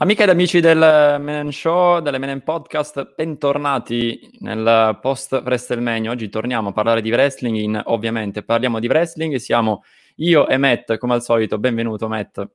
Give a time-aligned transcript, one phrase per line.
[0.00, 6.12] Amiche ed amici del Menen Show, delle Menen Podcast, bentornati nel post WrestleMania.
[6.12, 9.82] Oggi torniamo a parlare di wrestling, in, ovviamente parliamo di wrestling, siamo
[10.18, 12.48] io e Matt, come al solito, benvenuto Matt.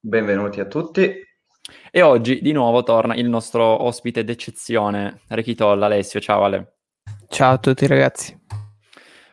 [0.00, 1.12] Benvenuti a tutti.
[1.90, 6.20] E oggi di nuovo torna il nostro ospite d'eccezione, Rechitolla, Alessio.
[6.20, 6.76] Ciao Ale.
[7.28, 8.34] Ciao a tutti ragazzi.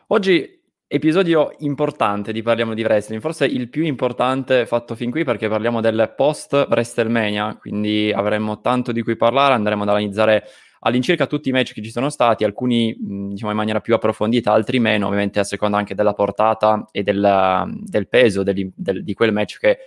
[0.08, 0.55] Oggi
[0.88, 5.80] Episodio importante di Parliamo di Wrestling, forse il più importante fatto fin qui perché parliamo
[5.80, 10.44] del post WrestleMania, quindi avremo tanto di cui parlare, andremo ad analizzare
[10.80, 14.78] all'incirca tutti i match che ci sono stati, alcuni diciamo in maniera più approfondita, altri
[14.78, 19.32] meno, ovviamente a seconda anche della portata e del, del peso del, del, di quel
[19.32, 19.78] match che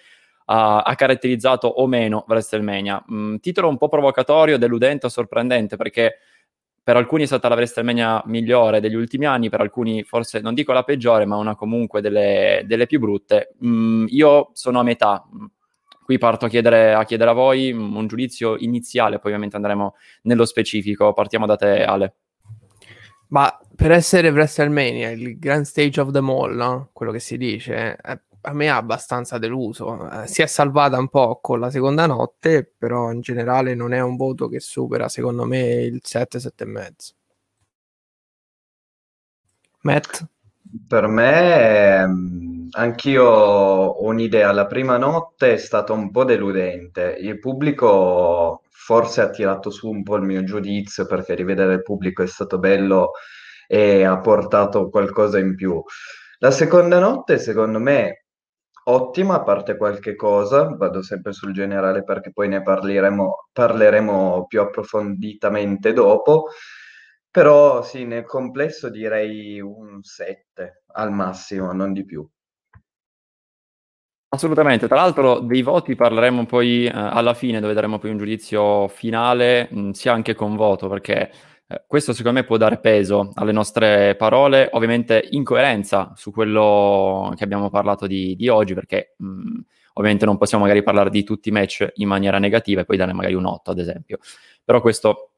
[0.47, 3.05] ha, ha caratterizzato o meno WrestleMania.
[3.09, 6.17] Mm, titolo un po' provocatorio, deludente o sorprendente perché
[6.89, 10.71] per alcuni è stata la WrestleMania migliore degli ultimi anni, per alcuni forse non dico
[10.73, 13.53] la peggiore, ma una comunque delle, delle più brutte.
[13.63, 15.23] Mm, io sono a metà.
[16.03, 20.45] Qui parto a chiedere, a chiedere a voi un giudizio iniziale, poi ovviamente andremo nello
[20.45, 21.13] specifico.
[21.13, 22.15] Partiamo da te, Ale.
[23.27, 26.89] Ma per essere WrestleMania, il grand stage of the mall, no?
[26.91, 30.09] quello che si dice, eh, a me ha abbastanza deluso.
[30.09, 33.99] Eh, si è salvata un po' con la seconda notte, però in generale non è
[33.99, 37.13] un voto che supera, secondo me, il 7, 7 e mezzo.
[39.81, 40.25] Matt?
[40.87, 44.51] Per me, ehm, anch'io ho un'idea.
[44.51, 47.15] La prima notte è stata un po' deludente.
[47.19, 52.23] Il pubblico forse ha tirato su un po' il mio giudizio perché rivedere il pubblico
[52.23, 53.11] è stato bello
[53.67, 55.81] e ha portato qualcosa in più.
[56.39, 58.25] La seconda notte, secondo me,
[58.89, 64.61] ottima, a parte qualche cosa, vado sempre sul generale perché poi ne parleremo, parleremo più
[64.61, 66.47] approfonditamente dopo,
[67.29, 72.27] però sì, nel complesso direi un 7 al massimo, non di più.
[74.31, 78.87] Assolutamente, tra l'altro dei voti parleremo poi eh, alla fine dove daremo poi un giudizio
[78.87, 81.31] finale, mh, sia anche con voto, perché
[81.71, 87.31] eh, questo secondo me può dare peso alle nostre parole, ovviamente in coerenza su quello
[87.35, 89.59] che abbiamo parlato di, di oggi, perché mh,
[89.93, 93.13] ovviamente non possiamo magari parlare di tutti i match in maniera negativa e poi dare
[93.13, 94.17] magari un 8 ad esempio.
[94.63, 95.33] Però questo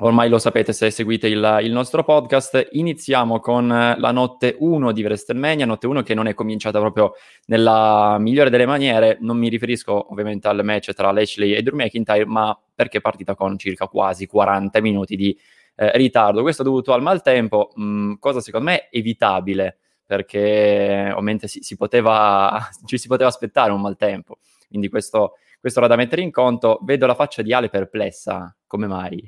[0.00, 2.70] ormai lo sapete se seguite il, il nostro podcast.
[2.72, 7.12] Iniziamo con la notte 1 di WrestleMania, notte 1 che non è cominciata proprio
[7.46, 9.18] nella migliore delle maniere.
[9.20, 13.36] Non mi riferisco ovviamente al match tra Lashley e Drew McIntyre, ma perché è partita
[13.36, 15.38] con circa quasi 40 minuti di
[15.80, 16.42] eh, ritardo.
[16.42, 21.76] Questo è dovuto al maltempo, mh, mm, cosa secondo me evitabile, perché ovviamente si, si
[21.76, 24.38] poteva, ci si poteva aspettare un maltempo.
[24.66, 26.80] Quindi questo, questo era da mettere in conto.
[26.82, 29.24] Vedo la faccia di Ale perplessa, come mai?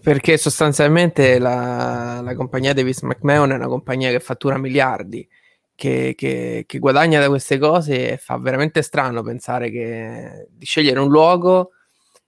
[0.00, 5.26] perché sostanzialmente la, la compagnia Davis McMahon è una compagnia che fattura miliardi.
[5.74, 11.00] Che, che, che, guadagna da queste cose e fa veramente strano pensare che, di scegliere
[11.00, 11.72] un luogo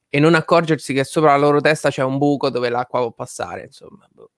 [0.09, 3.65] e non accorgersi che sopra la loro testa c'è un buco dove l'acqua può passare,
[3.65, 4.07] insomma.
[4.11, 4.31] Boh.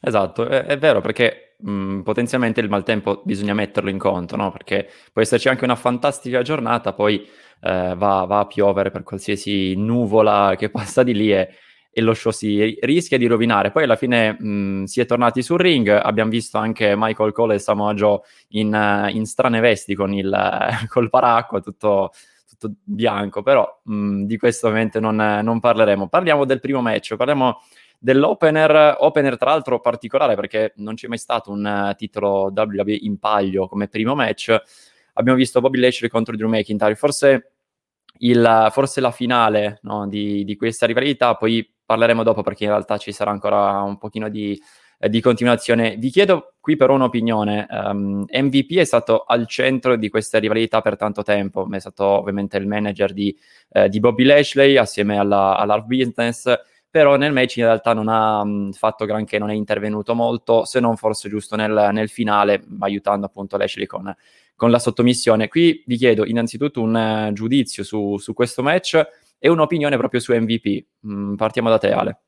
[0.00, 4.52] Esatto, è, è vero perché mh, potenzialmente il maltempo bisogna metterlo in conto, no?
[4.52, 7.26] Perché può esserci anche una fantastica giornata, poi
[7.60, 11.48] eh, va, va, a piovere per qualsiasi nuvola che passa di lì e,
[11.90, 13.72] e lo show si rischia di rovinare.
[13.72, 17.58] Poi alla fine mh, si è tornati sul ring, abbiamo visto anche Michael Cole e
[17.58, 20.32] Samoa Joe in, in strane vesti con il,
[20.88, 22.12] col paracqua, tutto
[22.58, 26.08] tutto bianco, però mh, mm, di questo ovviamente non, non, parleremo.
[26.08, 27.60] Parliamo del primo match, parliamo
[27.98, 33.18] dell'opener, opener tra l'altro particolare perché non c'è mai stato un uh, titolo WWE in
[33.18, 34.56] paglio come primo match.
[35.14, 37.52] Abbiamo visto Bobby Lashley contro Drew McIntyre, forse,
[38.18, 42.98] il, forse la finale no, di, di questa rivalità, poi parleremo dopo perché in realtà
[42.98, 44.60] ci sarà ancora un pochino di
[44.98, 45.96] eh, di continuazione.
[45.96, 47.66] Vi chiedo qui però un'opinione.
[47.70, 52.04] Um, ehm, MVP è stato al centro di questa rivalità per tanto tempo, è stato
[52.04, 53.36] ovviamente il manager di,
[53.70, 56.52] eh, di Bobby Lashley assieme alla, alla Business,
[56.90, 60.80] però nel match in realtà non ha mh, fatto granché, non è intervenuto molto, se
[60.80, 64.14] non forse giusto nel, nel finale, aiutando appunto Lashley con,
[64.56, 65.48] con, la sottomissione.
[65.48, 69.00] Qui vi chiedo innanzitutto un uh, giudizio su, su, questo match
[69.38, 70.84] e un'opinione proprio su MVP.
[71.06, 72.20] Mm, partiamo da te Ale.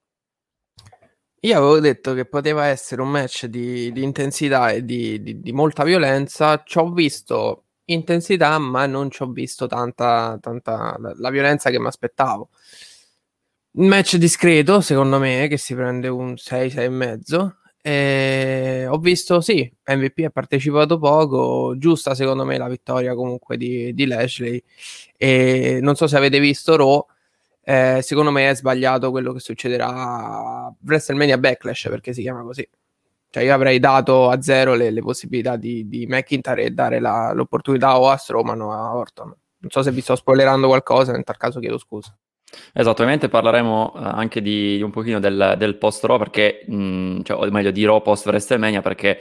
[1.43, 5.53] Io avevo detto che poteva essere un match di, di intensità e di, di, di,
[5.53, 6.63] molta violenza.
[6.63, 11.81] Ci ho visto intensità, ma non ci ho visto tanta, tanta la, la violenza che
[11.81, 12.51] mi aspettavo.
[13.73, 17.57] Un match discreto, secondo me, che si prende un 6, 6 e mezzo.
[17.81, 23.95] E ho visto, sì, MVP ha partecipato poco, giusta secondo me la vittoria comunque di,
[23.95, 24.63] di Lashley.
[25.17, 27.07] E non so se avete visto Raw
[27.71, 32.69] eh, secondo me è sbagliato quello che succederà a WrestleMania Backlash perché si chiama così.
[33.31, 37.33] Cioè io avrei dato a zero le, le possibilità di, di McIntyre e dare la,
[37.33, 39.29] l'opportunità o a Strowman o a Orton.
[39.59, 42.13] Non so se vi sto spoilerando qualcosa, nel tal caso chiedo scusa.
[42.75, 47.39] Ovviamente parleremo uh, anche di, di, un pochino del, del post-Raw perché, mh, mm, cioè,
[47.39, 49.21] o meglio di Raw post-WrestleMania perché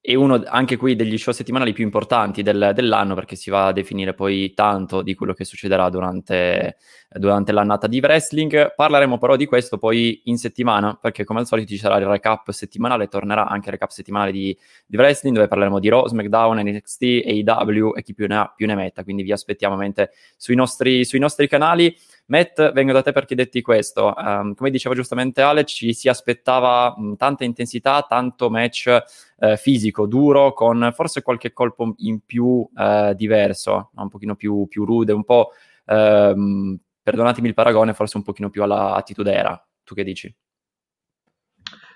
[0.00, 3.72] è uno anche qui degli show settimanali più importanti del, dell'anno perché si va a
[3.72, 6.76] definire poi tanto di quello che succederà durante,
[7.10, 8.74] durante, l'annata di wrestling.
[8.74, 12.50] Parleremo però di questo poi in settimana perché come al solito ci sarà il recap
[12.50, 14.56] settimanale, tornerà anche il recap settimanale di,
[14.86, 18.66] di wrestling dove parleremo di Raw, SmackDown, NXT, AEW e chi più ne ha più
[18.66, 21.94] ne metta, quindi vi aspettiamo ovviamente sui nostri, sui nostri canali.
[22.28, 24.14] Matt, vengo da te per chiederti questo.
[24.14, 28.96] Um, come diceva giustamente Alex, ci si aspettava mh, tanta intensità, tanto match
[29.38, 34.84] eh, fisico, duro, con forse qualche colpo in più eh, diverso, un pochino più, più,
[34.84, 35.52] rude, un po',
[35.86, 39.66] ehm, perdonatemi il paragone, forse un pochino più alla attitudera.
[39.82, 40.34] Tu che dici?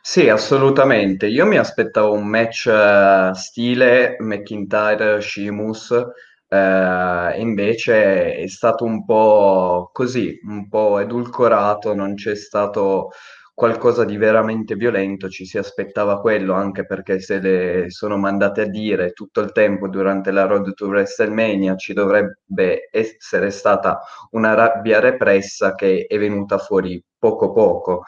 [0.01, 1.27] Sì, assolutamente.
[1.27, 6.07] Io mi aspettavo un match uh, stile McIntyre-Sheamus,
[6.53, 13.11] eh, invece è stato un po' così, un po' edulcorato, non c'è stato
[13.55, 18.67] qualcosa di veramente violento, ci si aspettava quello, anche perché se le sono mandate a
[18.67, 24.01] dire tutto il tempo durante la Road to WrestleMania ci dovrebbe essere stata
[24.31, 28.03] una rabbia repressa che è venuta fuori poco poco.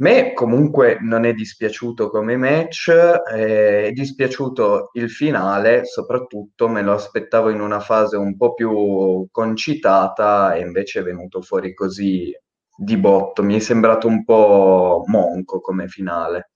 [0.00, 6.92] Me comunque non è dispiaciuto come match, eh, è dispiaciuto il finale, soprattutto me lo
[6.92, 12.34] aspettavo in una fase un po' più concitata e invece è venuto fuori così
[12.74, 16.52] di botto, mi è sembrato un po' monco come finale.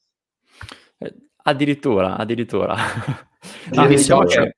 [0.96, 2.74] Eh, addirittura, addirittura.
[3.72, 4.56] no, diciamo che...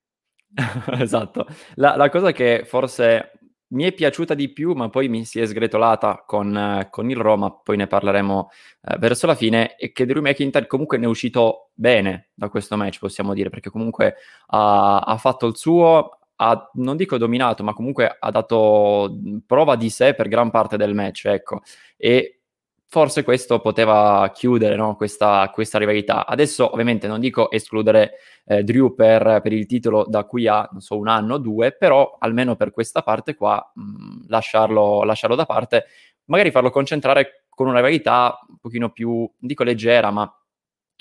[1.01, 1.45] esatto.
[1.75, 3.33] La, la cosa che forse
[3.69, 7.17] mi è piaciuta di più, ma poi mi si è sgretolata con, eh, con il
[7.17, 8.51] Roma, poi ne parleremo
[8.83, 12.77] eh, verso la fine, e che Drew McIntyre comunque ne è uscito bene da questo
[12.77, 14.17] match, possiamo dire, perché comunque
[14.49, 19.91] ha, ha fatto il suo, ha, non dico dominato, ma comunque ha dato prova di
[19.91, 21.63] sé per gran parte del match, ecco,
[21.97, 22.36] e
[22.89, 24.97] forse questo poteva chiudere no?
[24.97, 26.27] questa, questa, rivalità.
[26.27, 28.13] Adesso ovviamente non dico escludere
[28.47, 32.17] eh, Drew per, per, il titolo da qui a, so, un anno o due, però
[32.19, 35.87] almeno per questa parte qua mh, mm, lasciarlo, lasciarlo da parte,
[36.27, 40.31] magari farlo concentrare con una rivalità un pochino più, dico leggera, ma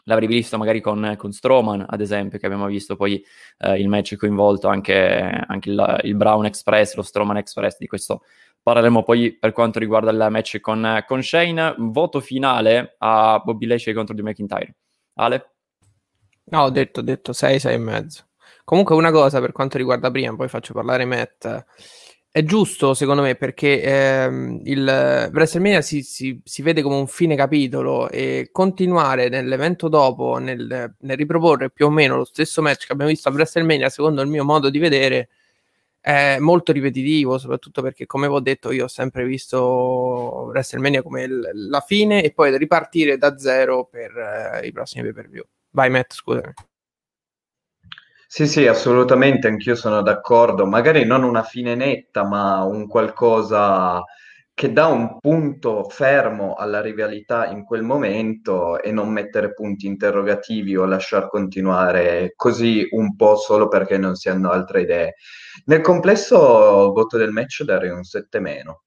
[0.06, 3.24] l'avrei visto magari con, con Strowman, ad esempio, che abbiamo visto poi
[3.60, 8.24] eh, il match coinvolto anche, anche il, il, Brown Express, lo Strowman Express, di questo
[8.62, 11.76] parleremo poi per quanto riguarda il match con, con Shane.
[11.78, 14.76] Voto finale a Bobby Lashley contro Drew McIntyre.
[15.16, 15.52] Ale?
[16.46, 18.24] No, ho detto, ho detto 6, 6 e mezzo.
[18.64, 21.66] Comunque una cosa per quanto riguarda prima, poi faccio parlare Matt
[22.36, 27.34] è giusto secondo me perché ehm, il WrestleMania si, si, si, vede come un fine
[27.34, 32.92] capitolo e continuare nell'evento dopo, nel, nel, riproporre più o meno lo stesso match che
[32.92, 35.30] abbiamo visto a WrestleMania, secondo il mio modo di vedere,
[36.02, 39.62] è molto ripetitivo, soprattutto perché come vi ho detto io ho sempre visto
[40.50, 44.12] WrestleMania come l- la fine e poi ripartire da zero per
[44.62, 45.46] eh, i prossimi pay per view.
[45.70, 46.52] Vai Matt, scusami.
[48.38, 50.66] Sì, sì, assolutamente, anch'io sono d'accordo.
[50.66, 54.04] Magari non una fine netta, ma un qualcosa
[54.54, 60.76] che dà un punto fermo alla rivalità in quel momento e non mettere punti interrogativi
[60.76, 65.14] o lasciar continuare così un po' solo perché non si hanno altre idee.
[65.68, 66.36] Nel complesso,
[66.92, 68.82] voto del match darei un 7 meno.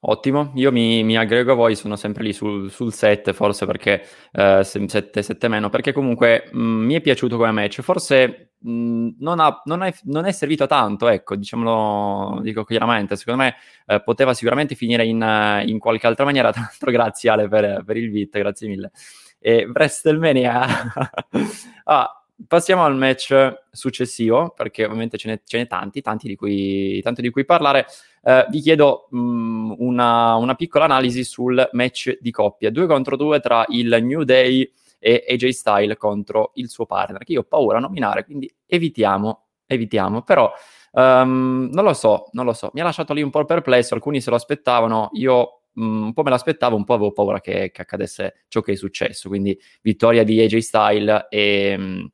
[0.00, 4.02] Ottimo, io mi, mi, aggrego a voi, sono sempre lì sul, sul 7, forse perché
[4.32, 8.70] eh, 7, 7 meno, perché comunque mh, mm, mi è piaciuto come match, forse mh,
[8.70, 13.54] mm, non, ha, non, è, non, è, servito tanto, ecco, diciamolo, dico chiaramente, secondo me
[13.86, 17.96] eh, poteva sicuramente finire in, in, qualche altra maniera, tra l'altro grazie Ale per, per
[17.96, 18.90] il beat, grazie mille.
[19.38, 20.66] E WrestleMania
[21.84, 27.00] ah, passiamo al match successivo, perché ovviamente ce n'è, ce n'è tanti, tanti di cui,
[27.02, 27.86] tanto di cui parlare.
[28.22, 33.40] Uh, vi chiedo mh, una, una, piccola analisi sul match di coppia, due contro due
[33.40, 37.78] tra il New Day e AJ Style contro il suo partner, che io ho paura
[37.78, 40.52] a nominare, quindi evitiamo, evitiamo, però
[40.92, 44.20] um, non lo so, non lo so, mi ha lasciato lì un po' perplesso, alcuni
[44.20, 47.82] se lo aspettavano, io mh, un po' me l'aspettavo, un po' avevo paura che, che,
[47.82, 52.10] accadesse ciò che è successo, quindi vittoria di AJ Style e,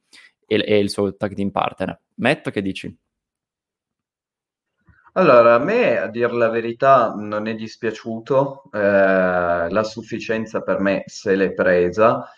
[0.46, 2.00] e, e il suo tag team partner.
[2.16, 2.96] Matt, che dici?
[5.18, 8.78] Allora, a me, a dir la verità, non è dispiaciuto, eh,
[9.70, 12.28] la sufficienza per me se l'è presa.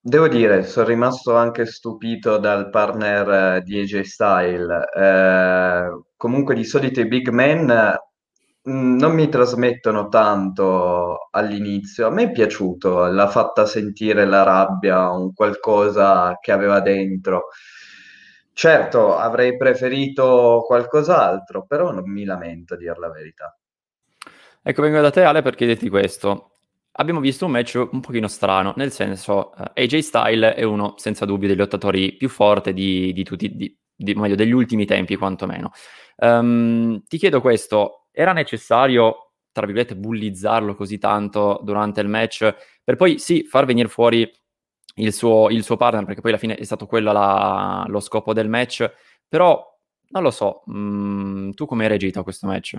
[0.00, 4.88] Devo dire, sono rimasto anche stupito dal partner eh, di AJ Style.
[4.90, 7.68] Eh, comunque di solito i big men
[8.68, 12.06] mm, non mi trasmettono tanto all'inizio.
[12.06, 17.48] A me è piaciuto, l'ha fatta sentire la rabbia, un qualcosa che aveva dentro.
[18.54, 23.56] certo, avrei preferito qualcos'altro, però non mi lamento a dire la verità.
[24.64, 26.58] Ecco, vengo da te Ale per chiederti questo.
[26.92, 31.24] Abbiamo visto un match un pochino strano, nel senso uh, AJ Style è uno senza
[31.24, 35.72] dubbio dei lottatori più forti di, di tutti, di, di, meglio, degli ultimi tempi quantomeno.
[36.16, 42.96] Um, ti chiedo questo, era necessario tra virgolette, bullizzarlo così tanto durante il match, per
[42.96, 44.28] poi sì, far venire fuori
[44.96, 48.32] il suo, il suo partner, perché poi alla fine è stato quello la, lo scopo
[48.32, 48.90] del match,
[49.28, 49.62] però
[50.08, 52.76] non lo so, mm, tu come hai reagito a questo match?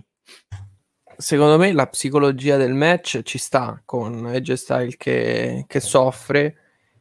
[1.16, 6.58] Secondo me la psicologia del match ci sta con Edge Style che, che soffre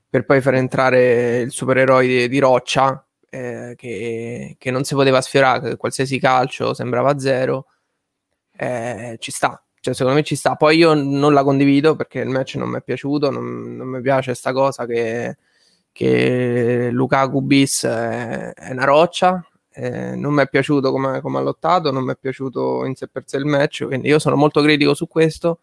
[0.09, 5.23] per poi far entrare il supereroe di, di roccia eh, che, che, non si poteva
[5.23, 7.69] sfiorare, qualsiasi calcio sembrava zero
[8.56, 9.62] eh, ci sta.
[9.80, 10.54] Cioè, secondo me ci sta.
[10.54, 14.00] Poi io non la condivido perché il match non mi è piaciuto, non, non mi
[14.00, 15.37] piace questa cosa che,
[15.90, 19.44] che Lukaku bis è, è una roccia.
[19.75, 23.25] Eh, non mi è piaciuto come, ha lottato, non mi è piaciuto in sé per
[23.26, 25.61] sé il match, quindi io sono molto critico su questo.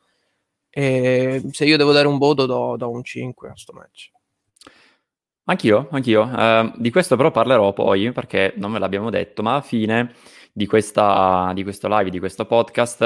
[0.70, 4.12] E se io devo dare un voto, do, do un 5 a questo match.
[5.46, 6.24] Anch'io, anch'io.
[6.24, 10.14] Uh, di questo però parlerò poi perché non me l'abbiamo detto, ma a fine
[10.60, 13.02] di, questa, di questo live, di questo podcast,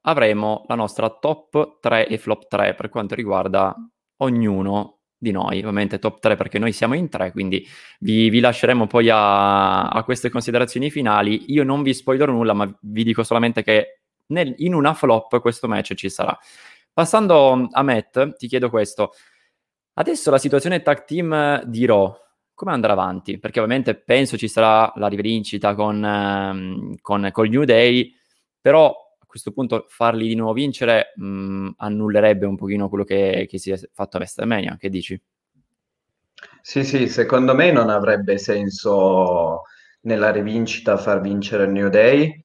[0.00, 3.76] avremo la nostra top 3 e flop 3 per quanto riguarda
[4.22, 7.62] ognuno di noi, ovviamente top 3 perché noi siamo in 3, quindi
[8.00, 11.52] vi, vi lasceremo poi a, a, queste considerazioni finali.
[11.52, 15.68] Io non vi spoilerò nulla, ma vi dico solamente che nel, in una flop questo
[15.68, 16.34] match ci sarà.
[16.90, 19.12] Passando a Matt, ti chiedo questo.
[19.92, 22.16] Adesso la situazione tag team di Raw,
[22.54, 23.38] come andrà avanti?
[23.38, 28.14] Perché ovviamente penso ci sarà la rivincita con, ehm, con, con New Day,
[28.60, 33.46] però a questo punto farli di nuovo vincere mh, mm, annullerebbe un pochino quello che,
[33.48, 35.20] che si è fatto a WrestleMania, che dici?
[36.60, 39.62] Sì, sì, secondo me non avrebbe senso
[40.02, 42.42] nella rivincita far vincere New Day.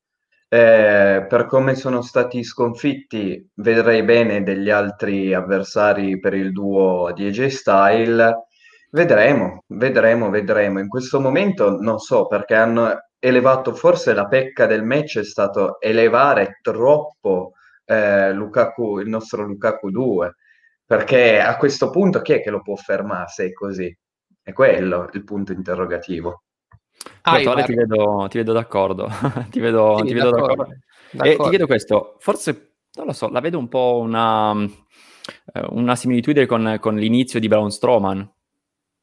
[0.51, 7.28] Eh, per come sono stati sconfitti, vedrei bene degli altri avversari per il duo di
[7.28, 8.48] AJ Style
[8.91, 10.79] Vedremo, vedremo, vedremo.
[10.79, 15.79] In questo momento non so perché hanno elevato, forse la pecca del match è stato
[15.79, 17.53] elevare troppo
[17.86, 20.36] eh, Lukaku, il nostro Lukaku 2,
[20.86, 23.96] perché a questo punto chi è che lo può fermare se è così?
[24.41, 26.43] È quello il punto interrogativo.
[27.22, 29.08] Ah, certo, ti vedo, ti vedo d'accordo,
[29.51, 30.55] ti vedo, sì, ti vedo d'accordo.
[30.55, 30.79] d'accordo.
[31.12, 31.31] d'accordo.
[31.31, 34.53] E ti chiedo questo, forse, non lo so, la vedo un po' una,
[35.53, 38.27] eh, una similitudine con, con l'inizio di Braun Strowman,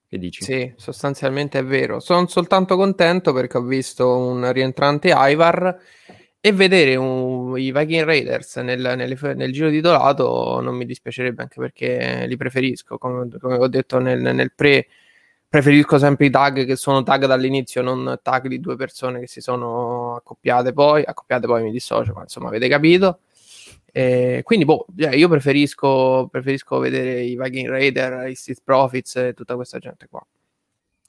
[0.08, 0.42] che dici?
[0.42, 2.00] Sì, sostanzialmente è vero.
[2.00, 5.78] Sono soltanto contento perché ho visto un rientrante Ivar
[6.40, 11.60] e vedere un, i Viking Raiders nel, nel, nel, giro titolato non mi dispiacerebbe anche
[11.60, 12.98] perché li preferisco.
[12.98, 14.86] Come, come ho detto nel, nel, pre,
[15.48, 19.40] preferisco sempre i tag che sono tag dall'inizio, non tag di due persone che si
[19.40, 21.02] sono accoppiate poi.
[21.04, 23.20] Accoppiate poi mi dissocio, ma insomma avete capito.
[23.96, 29.32] Eh, quindi, boh, eh, io preferisco, preferisco vedere i Viking Raider, i Street Profits e
[29.32, 30.22] tutta questa gente qua.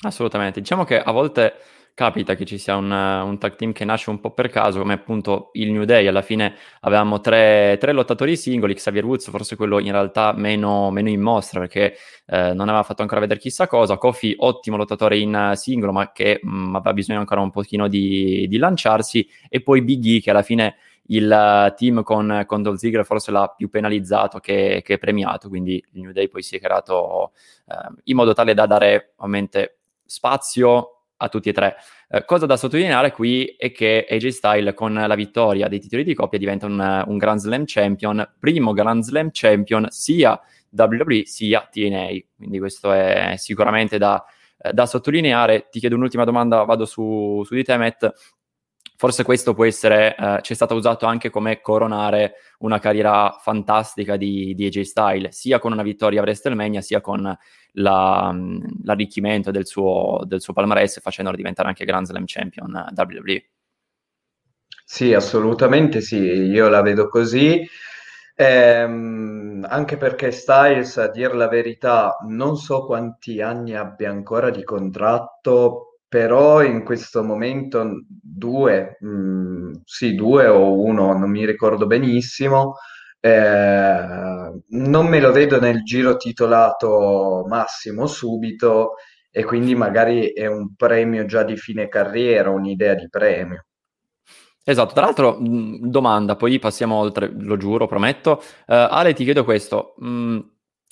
[0.04, 0.62] Assolutamente.
[0.62, 1.56] Diciamo che a volte
[1.94, 4.94] capita che ci sia un, un, tag team che nasce un po' per caso, come
[4.94, 6.08] appunto il New Day.
[6.08, 11.10] Alla fine avevamo tre, tre lottatori singoli, Xavier Woods, forse quello in realtà meno, meno
[11.10, 13.98] in mostra perché eh, non aveva fatto ancora vedere chissà cosa.
[13.98, 18.46] Kofi, ottimo lottatore in singolo, ma che mh, mm, aveva bisogno ancora un pochino di,
[18.48, 19.28] di lanciarsi.
[19.50, 20.78] E poi Big E, che alla fine
[21.08, 26.02] il team con, con Dolph Ziggler forse l'ha più penalizzato che, che, premiato, quindi il
[26.02, 27.32] New Day poi si è creato
[27.68, 31.76] eh, in modo tale da dare ovviamente spazio a tutti e tre.
[32.10, 36.14] Eh, cosa da sottolineare qui è che AJ Style con la vittoria dei titoli di
[36.14, 42.08] coppia diventa un, un Grand Slam Champion, primo Grand Slam Champion sia WWE sia TNA,
[42.36, 44.24] quindi questo è sicuramente da,
[44.72, 45.68] da sottolineare.
[45.70, 48.12] Ti chiedo un'ultima domanda, vado su, su di te Matt
[48.98, 54.56] forse questo può essere, eh, c'è stato usato anche come coronare una carriera fantastica di,
[54.56, 57.38] di AJ Style, sia con una vittoria a WrestleMania, sia con
[57.74, 62.94] la, mm, l'arricchimento del suo, del suo palmarès, facendolo diventare anche Grand Slam Champion eh,
[62.96, 63.46] WWE.
[64.84, 67.64] Sì, assolutamente sì, io la vedo così.
[68.36, 74.64] Ehm, anche perché Styles, a dire la verità, non so quanti anni abbia ancora di
[74.64, 81.86] contratto, però in questo momento due, mh, mm, sì, due o uno, non mi ricordo
[81.86, 82.76] benissimo,
[83.20, 88.94] eh, non me lo vedo nel giro titolato massimo subito
[89.32, 93.66] e quindi magari è un premio già di fine carriera, un'idea di premio.
[94.64, 98.42] Esatto, tra l'altro, mm, domanda, poi passiamo oltre, lo giuro, prometto.
[98.66, 99.94] Uh, Ale, ti chiedo questo.
[100.00, 100.40] Mh, mm,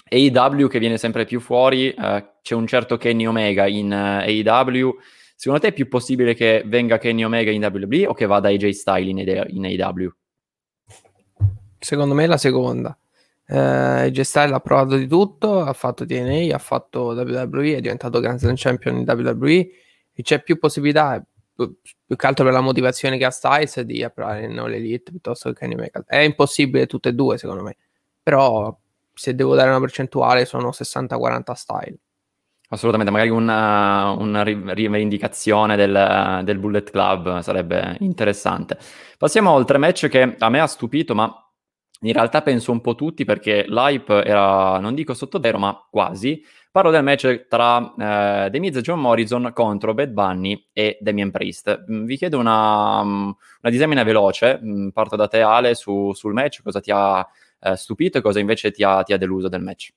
[0.07, 4.97] AEW che viene sempre più fuori, uh, c'è un certo Kenny Omega in eh, AEW,
[5.35, 8.69] secondo te è più possibile che venga Kenny Omega in WWE o che vada AJ
[8.69, 10.13] Style in, AW?
[11.79, 12.95] Secondo me la seconda.
[13.47, 18.19] Eh, AJ Style ha provato di tutto, ha fatto TNA, ha fatto WWE, è diventato
[18.19, 19.69] Grand Slam Champion in WWE
[20.13, 24.03] e c'è più possibilità, più, più che altro per la motivazione che ha Styles, di
[24.03, 26.03] approvare in All Elite piuttosto che Kenny Omega.
[26.05, 27.75] È impossibile tutte e due secondo me,
[28.21, 28.75] però
[29.15, 31.97] se devo dare una percentuale sono 60-40 Style.
[32.69, 38.77] Assolutamente, magari una, una rivendicazione del, del, Bullet Club sarebbe interessante.
[39.17, 41.31] Passiamo oltre match che a me ha stupito, ma
[42.01, 46.43] in realtà penso un po' tutti perché l'hype era, non dico sotto zero, ma quasi.
[46.71, 51.31] Parlo del match tra eh, The Miz e John Morrison contro Bad Bunny e Damien
[51.31, 51.85] Priest.
[51.89, 53.21] Mm, vi chiedo una, mm,
[53.61, 57.25] una disamina veloce, mm, parto da te Ale su, sul match, cosa ti ha
[57.59, 59.91] eh, stupito e cosa invece ti ha, ti ha deluso del match.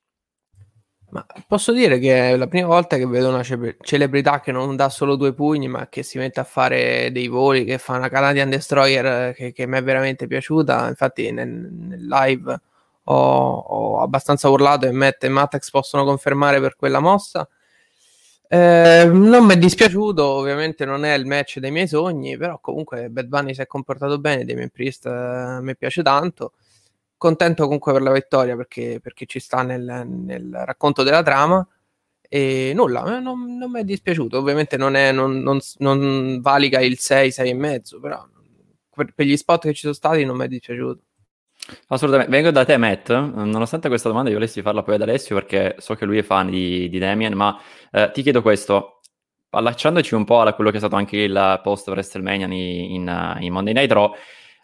[1.11, 4.77] Ma posso dire che è la prima volta che vedo una ce- celebrità che non
[4.77, 8.11] dà solo due pugni, ma che si mette a fare dei voli, che fa una
[8.11, 10.87] Canadian Destroyer che, che mi è veramente piaciuta.
[10.88, 12.61] Infatti, nel, nel live
[13.05, 17.49] ho, ho, abbastanza urlato e Matt e Matex possono confermare per quella mossa.
[18.50, 23.09] Eh, non mi è dispiaciuto, ovviamente non è il match dei miei sogni, però comunque
[23.11, 26.53] Bad Bunny si è comportato bene, Damien Priest eh, mi piace tanto
[27.19, 31.67] contento comunque per la vittoria perché, perché ci sta nel, nel, racconto della trama.
[32.31, 34.39] E nulla, eh, non, non mi è dispiaciuto.
[34.39, 38.27] Ovviamente non, è, non, non, non valica il 6, 6 e mezzo, però
[38.95, 41.03] per, per, gli spot che ci sono stati non mi è dispiaciuto.
[41.89, 45.77] Assolutamente, vengo da te Matt, nonostante questa domanda io volessi farla poi ad Alessio perché
[45.79, 47.61] so che lui è fan di, di Damien, ma
[47.91, 49.01] eh, ti chiedo questo,
[49.51, 53.53] allacciandoci un po' a quello che è stato anche il post WrestleMania in, in, in
[53.53, 54.15] Monday Night Raw,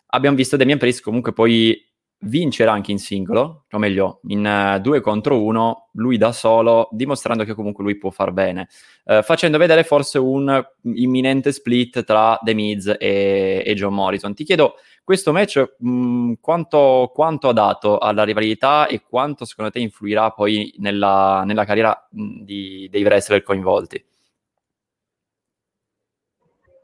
[0.06, 1.78] abbiamo visto Damien Priest comunque poi
[2.24, 7.44] vincere anche in singolo, o meglio, in uh, due contro uno, lui da solo, dimostrando
[7.44, 8.68] che comunque lui può far bene,
[9.04, 14.34] uh, facendo vedere forse un imminente split tra The Miz e, e John Morrison.
[14.34, 19.70] Ti chiedo, questo match mh, mm, quanto, quanto, ha dato alla rivalità e quanto secondo
[19.70, 24.04] te influirà poi nella, nella carriera mh, mm, di, dei wrestler coinvolti?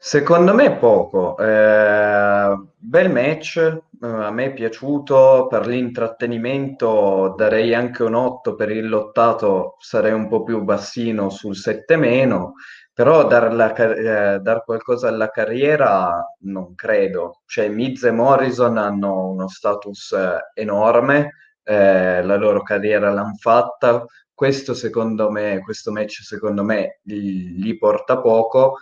[0.02, 1.36] Secondo me poco.
[1.36, 8.70] Eh, bel match, eh, a me è piaciuto per l'intrattenimento, darei anche un 8 per
[8.70, 12.54] il lottato, sarei un po' più bassino sul 7 meno,
[12.94, 17.42] però dar, la, eh, dar qualcosa alla carriera non credo.
[17.44, 21.32] Cioè Miz e Morrison hanno uno status eh, enorme,
[21.62, 27.76] eh, la loro carriera l'hanno fatta, questo secondo me, questo match secondo me gli, gli
[27.76, 28.78] porta poco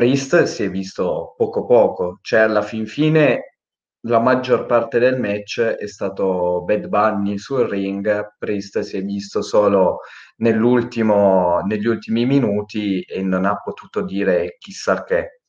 [0.00, 3.58] Priest si è visto poco poco, cioè alla fin fine
[4.06, 9.42] la maggior parte del match è stato Bad Bunny sul ring, Priest si è visto
[9.42, 9.98] solo
[10.36, 15.39] negli ultimi minuti e non ha potuto dire chissà che.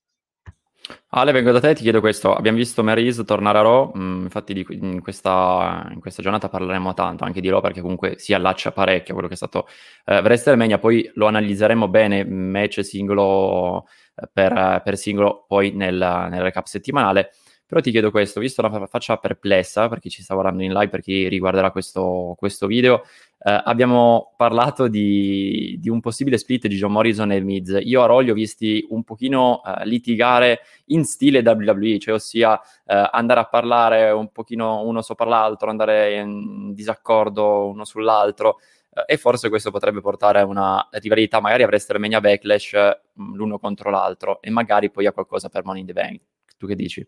[1.10, 2.34] Ale, vengo da te e ti chiedo questo.
[2.34, 6.94] Abbiamo visto Maryse tornare a Raw, mm, infatti di, in, questa, in, questa, giornata parleremo
[6.94, 9.67] tanto anche di Raw perché comunque si allaccia parecchio a quello che è stato
[10.06, 16.41] eh, WrestleMania, poi lo analizzeremo bene match singolo eh, per, per singolo poi nel, nel
[16.41, 17.32] recap settimanale.
[17.72, 20.89] Però ti chiedo questo, visto la faccia perplessa per chi ci sta guardando in live,
[20.89, 23.04] per chi riguarderà questo, questo video,
[23.43, 27.75] eh, abbiamo parlato di, di, un possibile split di John Morrison e Miz.
[27.82, 33.10] Io a Raw ho visti un pochino eh, litigare in stile WWE, cioè ossia eh,
[33.12, 38.58] andare a parlare un pochino uno sopra l'altro, andare in disaccordo uno sull'altro
[39.06, 42.73] e forse questo potrebbe portare a una rivalità magari a WrestleMania Backlash
[43.13, 46.21] l'uno contro l'altro e magari poi a qualcosa per Money in the Bank.
[46.58, 47.08] Tu che dici?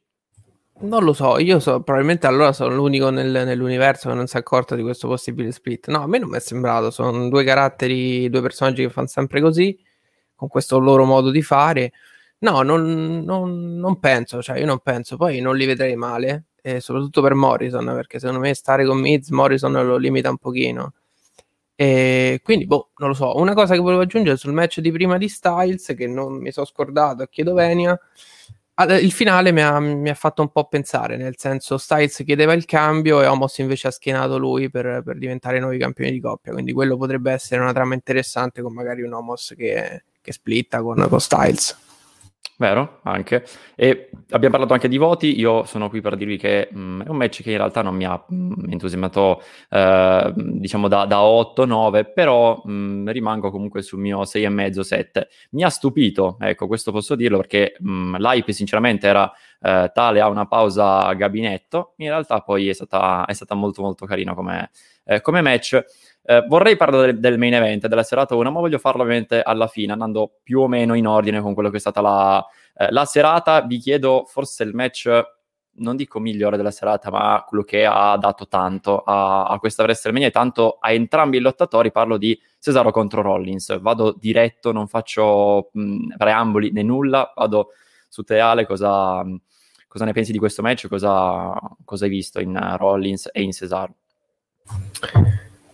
[0.83, 4.39] Non lo so, io so, probabilmente allora sono l'unico nel, nell'universo che non si è
[4.39, 5.87] accorto di questo possibile split.
[5.87, 9.39] No, a me non mi è sembrato, sono due caratteri, due personaggi che fanno sempre
[9.39, 9.77] così,
[10.35, 11.93] con questo loro modo di fare.
[12.39, 16.81] No, non, non, non penso, cioè io non penso, poi non li vedrei male, eh,
[16.81, 20.93] soprattutto per Morrison, perché secondo me stare con Miz, Morrison lo limita un pochino.
[21.75, 23.37] E quindi, boh, non lo so.
[23.37, 26.65] Una cosa che volevo aggiungere sul match di prima di Styles, che non mi sono
[26.65, 27.97] scordato a Chiedovenia,
[28.99, 32.65] il finale mi ha, mi ha, fatto un po' pensare, nel senso Styles chiedeva il
[32.65, 36.73] cambio e Homos invece ha schienato lui per, per diventare nuovi campioni di coppia, quindi
[36.73, 41.19] quello potrebbe essere una trama interessante con magari un Homos che, che splitta con, con
[41.19, 41.82] Styles.
[42.57, 43.43] Vero, anche.
[43.75, 47.09] E abbiamo parlato anche di voti, io sono qui per dirvi che mh, mm, è
[47.09, 51.21] un match che in realtà non mi ha mh, mm, entusiasmato, eh, diciamo, da, da
[51.21, 55.27] 8-9, però mh, mm, rimango comunque sul mio 6,5-7.
[55.51, 59.31] Mi ha stupito, ecco, questo posso dirlo, perché l'hype sinceramente era
[59.63, 64.05] eh, tale a una pausa gabinetto, in realtà poi è stata, è stata molto molto
[64.05, 64.69] carina come,
[65.05, 65.81] eh, come match.
[66.25, 69.67] Eh, vorrei parlare del, del, main event della serata 1, ma voglio farlo ovviamente alla
[69.67, 72.45] fine, andando più o meno in ordine con quello che è stata la,
[72.77, 73.61] eh, la serata.
[73.61, 75.09] Vi chiedo forse il match
[75.75, 80.27] non dico migliore della serata, ma quello che ha dato tanto a, a questa WrestleMania
[80.27, 81.91] e tanto a entrambi i lottatori.
[81.91, 83.79] Parlo di Cesaro contro Rollins.
[83.79, 87.69] Vado diretto, non faccio mh, preamboli né nulla, vado
[88.07, 88.65] su Teale.
[88.65, 89.25] Cosa,
[89.93, 90.87] cosa, ne pensi di questo match?
[90.87, 91.53] Cosa,
[91.85, 93.93] cosa hai visto in uh, Rollins e in Cesaro?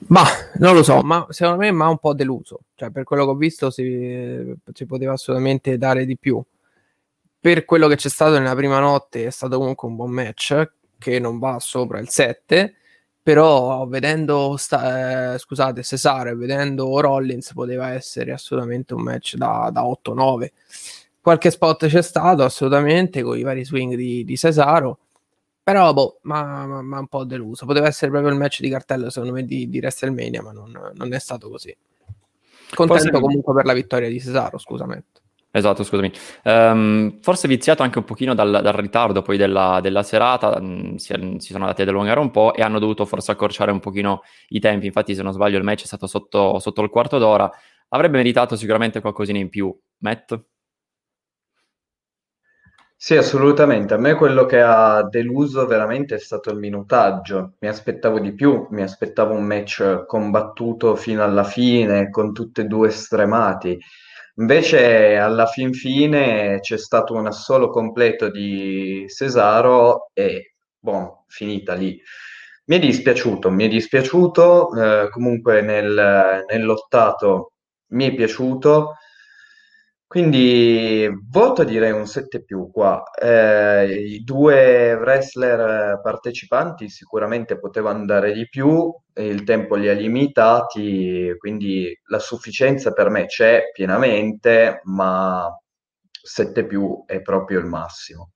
[0.07, 0.23] Ma
[0.55, 2.59] non lo so, ma secondo me mi ha un po' deluso.
[2.75, 6.43] Cioè, per quello che ho visto si, si poteva assolutamente dare di più
[7.39, 11.19] per quello che c'è stato nella prima notte è stato comunque un buon match che
[11.19, 12.75] non va sopra il 7
[13.21, 19.83] però vedendo sta, eh, scusate Cesare vedendo Rollins poteva essere assolutamente un match da, da
[19.83, 20.49] 8-9
[21.21, 24.99] qualche spot c'è stato assolutamente con i vari swing di, di Cesaro
[25.61, 29.09] però boh, ma, ma, ma, un po' deluso poteva essere proprio il match di cartello
[29.09, 31.75] secondo me di, di WrestleMania ma non, non, è stato così
[32.73, 33.19] contento Forse...
[33.19, 35.03] comunque per la vittoria di Cesaro scusami
[35.51, 36.11] Esatto, scusami.
[36.43, 40.95] Um, forse viziato anche un pochino dal, dal ritardo poi della, della serata, mh, mm,
[40.95, 44.21] si, si, sono andati ad allungare un po' e hanno dovuto forse accorciare un pochino
[44.49, 44.85] i tempi.
[44.85, 47.49] Infatti, se non sbaglio, il match è stato sotto, sotto il quarto d'ora.
[47.89, 49.75] Avrebbe meritato sicuramente qualcosina in più.
[49.99, 50.39] Matt?
[53.01, 53.93] Sì, assolutamente.
[53.93, 57.53] A me quello che ha deluso veramente è stato il minutaggio.
[57.59, 62.65] Mi aspettavo di più, mi aspettavo un match combattuto fino alla fine, con tutte e
[62.65, 63.79] due stremati.
[64.35, 71.97] Invece alla fin fine c'è stato un assolo completo di Cesaro e boh, finita lì.
[72.65, 77.53] Mi è dispiaciuto, mi è dispiaciuto, eh, comunque nel, nell'ottato
[77.91, 78.95] mi è piaciuto,
[80.09, 83.03] quindi voto direi un 7 più qua.
[83.11, 91.35] Eh, I due wrestler partecipanti sicuramente potevano andare di più, il tempo li ha limitati,
[91.37, 95.47] quindi la sufficienza per me c'è pienamente, ma
[96.09, 98.31] 7 più è proprio il massimo.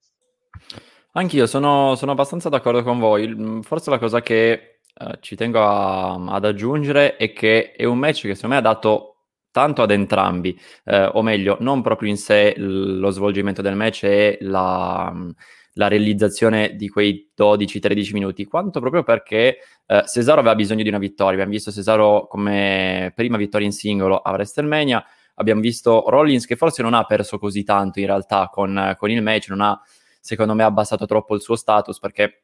[1.14, 3.60] Anch'io sono, sono abbastanza d'accordo con voi.
[3.64, 8.20] Forse la cosa che eh, ci tengo a, ad aggiungere è che è un match
[8.20, 9.13] che secondo me ha dato
[9.54, 14.36] tanto ad entrambi, eh, o meglio, non proprio in sé lo svolgimento del match e
[14.40, 15.14] la,
[15.74, 20.98] la realizzazione di quei 12-13 minuti, quanto proprio perché eh, Cesaro aveva bisogno di una
[20.98, 21.34] vittoria.
[21.34, 25.04] Abbiamo visto Cesaro come prima vittoria in singolo a WrestleMania,
[25.36, 29.22] abbiamo visto Rollins che forse non ha perso così tanto in realtà con, con il
[29.22, 29.80] match, non ha
[30.20, 32.42] secondo me abbassato troppo il suo status perché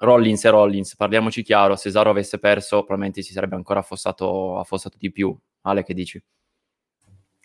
[0.00, 4.98] Rollins e Rollins, parliamoci chiaro, se Cesaro avesse perso probabilmente si sarebbe ancora affossato, affossato
[4.98, 5.34] di più.
[5.62, 6.22] Ale, che dici?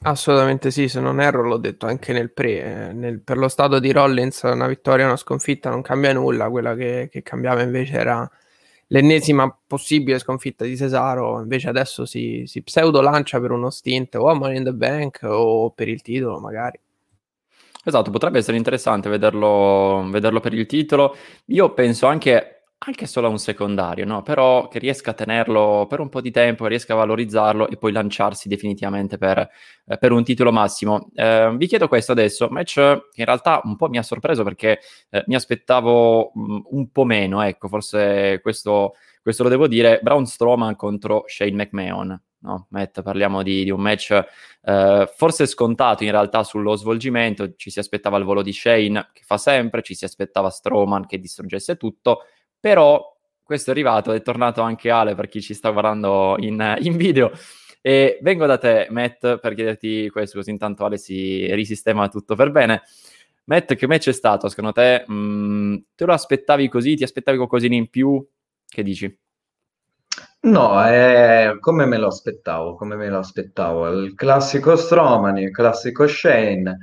[0.02, 3.92] Assolutamente sì, se non erro l'ho detto anche nel pre, nel, per lo stato di
[3.92, 8.30] Rollins una vittoria e una sconfitta non cambia nulla, quella che, che, cambiava invece era
[8.88, 14.30] l'ennesima possibile sconfitta di Cesaro, invece adesso si, si pseudo lancia per uno stint o
[14.30, 16.80] a Money in the Bank o per il titolo magari.
[17.84, 21.16] Esatto, potrebbe essere interessante vederlo, vederlo per il titolo.
[21.46, 24.22] Io penso anche anche solo a un secondario, no?
[24.22, 27.92] Però che riesca a tenerlo per un po' di tempo, riesca a valorizzarlo e poi
[27.92, 29.50] lanciarsi definitivamente per,
[29.86, 31.10] eh, per un titolo massimo.
[31.16, 34.80] Eh, vi chiedo questo adesso, match che in realtà un po' mi ha sorpreso perché
[35.10, 40.00] eh, mi aspettavo mh, mm, un po' meno, ecco, forse questo, questo lo devo dire,
[40.04, 42.22] Braun Strowman contro Shane McMahon.
[42.40, 44.12] No, Matt, parliamo di, di un match
[44.62, 49.24] eh, forse scontato in realtà sullo svolgimento, ci si aspettava il volo di Shane che
[49.26, 52.22] fa sempre, ci si aspettava Strowman che distruggesse tutto,
[52.68, 53.02] però
[53.44, 57.32] questo è arrivato, è tornato anche Ale per chi ci sta guardando in, in video.
[57.80, 62.52] E vengo da te, Matt, per chiederti questo, così intanto Ale si risistema tutto per
[62.52, 62.82] bene.
[63.46, 64.50] Matt, che match è stato?
[64.50, 66.96] Secondo te mh, mm, te lo aspettavi così?
[66.96, 68.28] Ti aspettavi qualcosina in più?
[68.68, 69.18] Che dici?
[70.42, 73.88] No, è come me lo aspettavo, come me lo aspettavo.
[73.88, 76.78] Il classico Stromani, il classico Shane.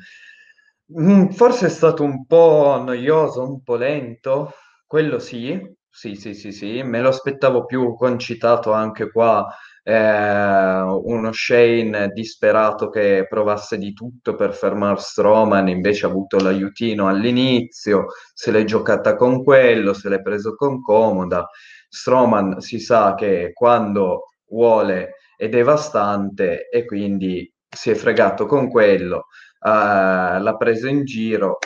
[0.98, 4.54] Mm, forse è stato un po' noioso, un po' lento,
[4.86, 9.46] quello sì, sì, sì, sì, sì, me lo aspettavo più concitato anche qua,
[9.82, 17.08] eh, uno Shane disperato che provasse di tutto per fermare Strowman, invece ha avuto l'aiutino
[17.08, 21.46] all'inizio, se l'è giocata con quello, se l'è preso con comoda.
[21.88, 29.26] Strowman si sa che quando vuole è devastante e quindi si è fregato con quello,
[29.60, 29.68] eh,
[30.40, 31.58] l'ha preso in giro,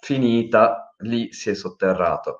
[0.00, 2.38] finita, lì si è sotterrato.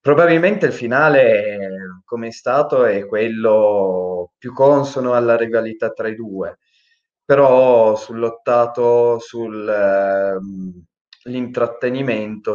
[0.00, 6.58] Probabilmente il finale, come è stato, è quello più consono alla rivalità tra i due,
[7.24, 10.84] però sull'ottato, sul, ehm,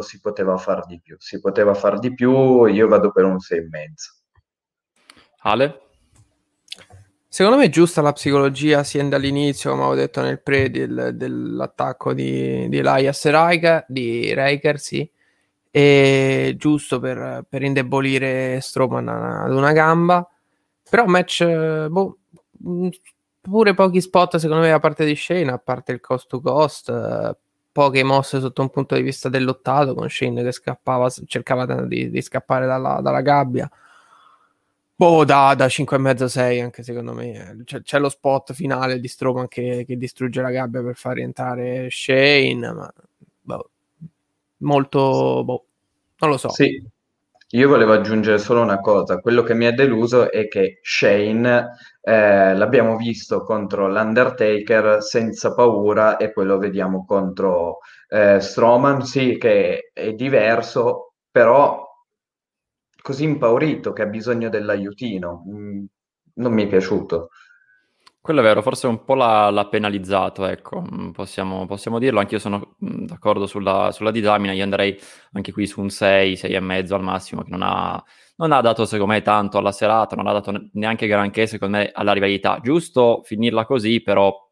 [0.02, 4.24] si poteva far di più, si poteva far di più, io vado per un 6,5.
[5.38, 5.87] Ale?
[7.30, 12.14] Secondo me è giusta la psicologia sin dall'inizio, come avevo detto nel pre del, dell'attacco
[12.14, 15.08] di, di Elias Riker, di Riker, sì.
[15.70, 20.26] È giusto per, per indebolire Strowman ad una gamba.
[20.88, 21.44] Però match,
[21.88, 22.16] boh,
[23.42, 27.36] pure pochi spot secondo me da parte di Shane, a parte il cost to cost,
[27.70, 32.22] poche mosse sotto un punto di vista dell'ottato con Shane che scappava, cercava di, di
[32.22, 33.70] scappare dalla, dalla gabbia
[35.00, 37.62] Boh, da, da 5,5-6 anche secondo me.
[37.62, 41.86] C'è, c'è, lo spot finale di Strowman che, che, distrugge la gabbia per far rientrare
[41.88, 42.92] Shane, ma
[43.40, 43.70] boh,
[44.56, 45.44] molto...
[45.44, 45.64] Boh,
[46.18, 46.48] non lo so.
[46.48, 46.84] Sì,
[47.50, 49.20] io volevo aggiungere solo una cosa.
[49.20, 56.16] Quello che mi ha deluso è che Shane eh, l'abbiamo visto contro l'Undertaker senza paura
[56.16, 61.87] e poi lo vediamo contro eh, Strowman, sì, che è diverso, però
[63.02, 65.44] così impaurito che ha bisogno dell'aiutino.
[65.48, 65.84] Mm,
[66.34, 67.30] non mi è piaciuto.
[68.20, 72.20] Quello è vero, forse un po' l'ha, l'ha penalizzato, ecco, mm, possiamo, possiamo dirlo.
[72.20, 74.98] Anch'io sono mm, d'accordo sulla, sulla disamina, io andrei
[75.32, 78.02] anche qui su un 6, 6 e mezzo al massimo, che non ha,
[78.36, 81.90] non ha dato secondo me tanto alla serata, non ha dato neanche granché secondo me
[81.92, 82.58] alla rivalità.
[82.62, 84.47] Giusto finirla così, però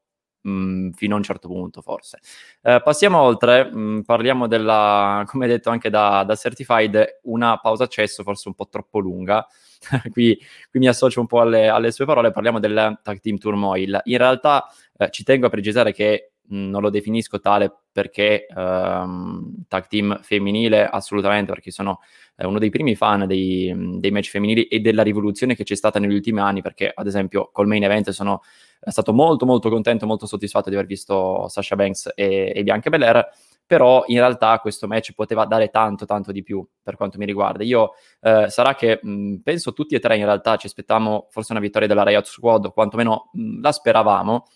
[0.47, 2.21] mh, mm, fino a un certo punto forse.
[2.63, 8.23] Eh, passiamo oltre, mh, parliamo della, come detto anche da, da Certified, una pausa accesso
[8.23, 9.47] forse un po' troppo lunga.
[10.11, 10.39] qui,
[10.71, 14.01] qui, mi associo un po' alle, alle, sue parole, parliamo del Tag Team Turmoil.
[14.05, 14.65] In realtà
[14.97, 20.87] eh, ci tengo a precisare che non lo definisco tale perché ehm, tag team femminile
[20.87, 22.01] assolutamente perché sono
[22.37, 25.99] eh, uno dei primi fan dei, dei, match femminili e della rivoluzione che c'è stata
[25.99, 28.43] negli ultimi anni perché ad esempio col main event sono
[28.81, 33.29] stato molto molto contento molto soddisfatto di aver visto Sasha Banks e, e Bianca Belair
[33.67, 37.65] però in realtà questo match poteva dare tanto tanto di più per quanto mi riguarda.
[37.65, 41.61] Io eh, sarà che mh, penso tutti e tre in realtà ci aspettavamo forse una
[41.61, 44.47] vittoria della Riot Squad o quantomeno mh, la speravamo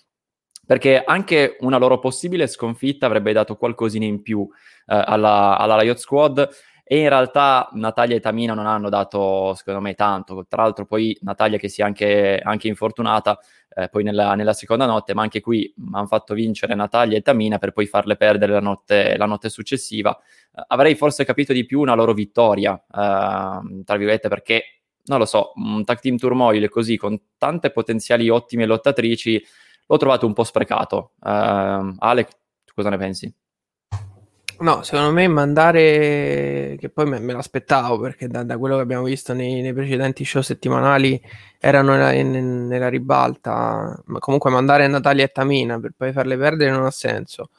[0.70, 4.48] perché anche una loro possibile sconfitta avrebbe dato qualcosina in più
[4.87, 6.48] eh, alla, alla Riot Squad
[6.85, 11.18] e in realtà Natalia e Tamina non hanno dato secondo me tanto, tra l'altro poi
[11.22, 13.37] Natalia che si è anche, anche infortunata
[13.74, 17.59] eh, poi nella, nella, seconda notte, ma anche qui hanno fatto vincere Natalia e Tamina
[17.59, 20.16] per poi farle perdere la notte, la notte successiva.
[20.16, 24.62] Eh, avrei forse capito di più una loro vittoria, eh, tra virgolette, perché
[25.06, 29.42] non lo so, un tag team turmoil così con tante potenziali ottime lottatrici
[29.90, 31.12] l'ho trovato un po' sprecato.
[31.18, 32.29] Uh, Ale,
[32.72, 33.35] cosa ne pensi?
[34.61, 39.05] No, secondo me mandare, che poi me, me l'aspettavo perché da, da, quello che abbiamo
[39.05, 41.20] visto nei, nei precedenti show settimanali
[41.59, 46.70] erano nella, in, nella, ribalta, ma comunque mandare Natalia e Tamina per poi farle perdere
[46.70, 47.50] non ha senso.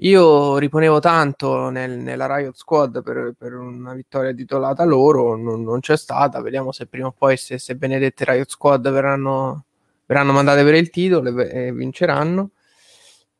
[0.00, 5.80] Io riponevo tanto nel, nella Riot Squad per, per, una vittoria titolata loro, non, non,
[5.80, 9.65] c'è stata, vediamo se prima o poi se, se benedette Riot Squad verranno
[10.06, 12.50] verranno mandate per il titolo e vinceranno.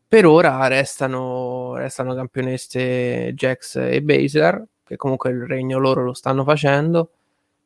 [0.08, 6.44] Per ora restano, restano campionesse Jax e Baszler, che comunque il regno loro lo stanno
[6.44, 7.10] facendo.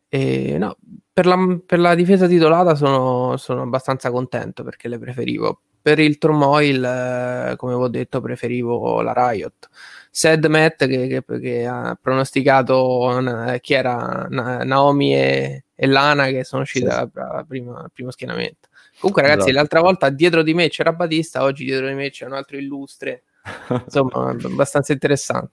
[0.08, 0.76] E no,
[1.12, 5.60] per la, per la difesa titolata sono, sono, abbastanza contento perché le preferivo.
[5.82, 9.68] Per il turmoil, eh, come ho detto, preferivo la Riot.
[10.10, 13.18] Sad Matt che, che, che ha pronosticato
[13.52, 16.96] eh, chi era Naomi e, e Lana che sono uscite sì.
[16.96, 18.69] al primo, primo schienamento.
[19.00, 19.56] Comunque, ragazzi, esatto.
[19.56, 23.24] l'altra volta dietro di me c'era Batista, oggi dietro di me c'è un altro illustre.
[23.68, 25.52] Insomma, abbastanza interessante.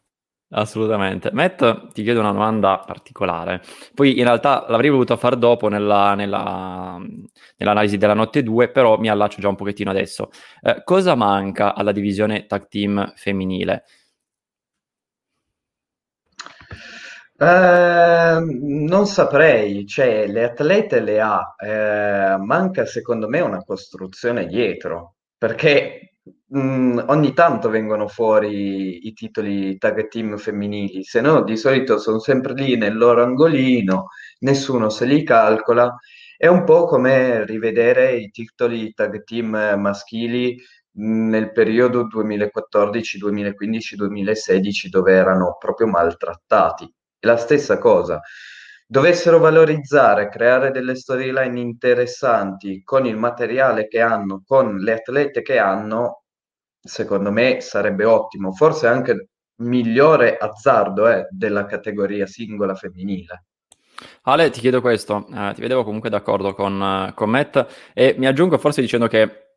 [0.49, 1.29] Assolutamente.
[1.33, 3.61] Matt, ti chiedo una domanda particolare.
[3.93, 6.97] Poi in realtà l'avrei voluto fare dopo nella, nella,
[7.57, 10.29] nell'analisi della notte 2, però mi allaccio già un pochettino adesso.
[10.61, 13.83] Eh, cosa manca alla divisione tag team femminile?
[17.39, 25.17] Eh, non saprei, cioè le atlete le ha, eh, manca secondo me una costruzione dietro,
[25.37, 26.15] perché
[26.47, 31.99] mh, mm, ogni tanto vengono fuori i titoli tag team femminili, se no di solito
[31.99, 34.07] sono sempre lì nel loro angolino,
[34.39, 35.95] nessuno se li calcola,
[36.37, 40.55] è un po' come rivedere i titoli tag team maschili
[40.93, 48.19] nel periodo 2014, 2015, 2016 dove erano proprio maltrattati la stessa cosa.
[48.85, 55.57] Dovessero valorizzare, creare delle storyline interessanti con il materiale che hanno, con le atlete che
[55.57, 56.23] hanno,
[56.79, 58.53] secondo me sarebbe ottimo.
[58.53, 59.27] Forse anche
[59.57, 63.43] migliore azzardo eh, della categoria singola femminile.
[64.23, 68.57] Ale, ti chiedo questo, eh, ti vedevo comunque d'accordo con, con Matt e mi aggiungo
[68.57, 69.47] forse dicendo che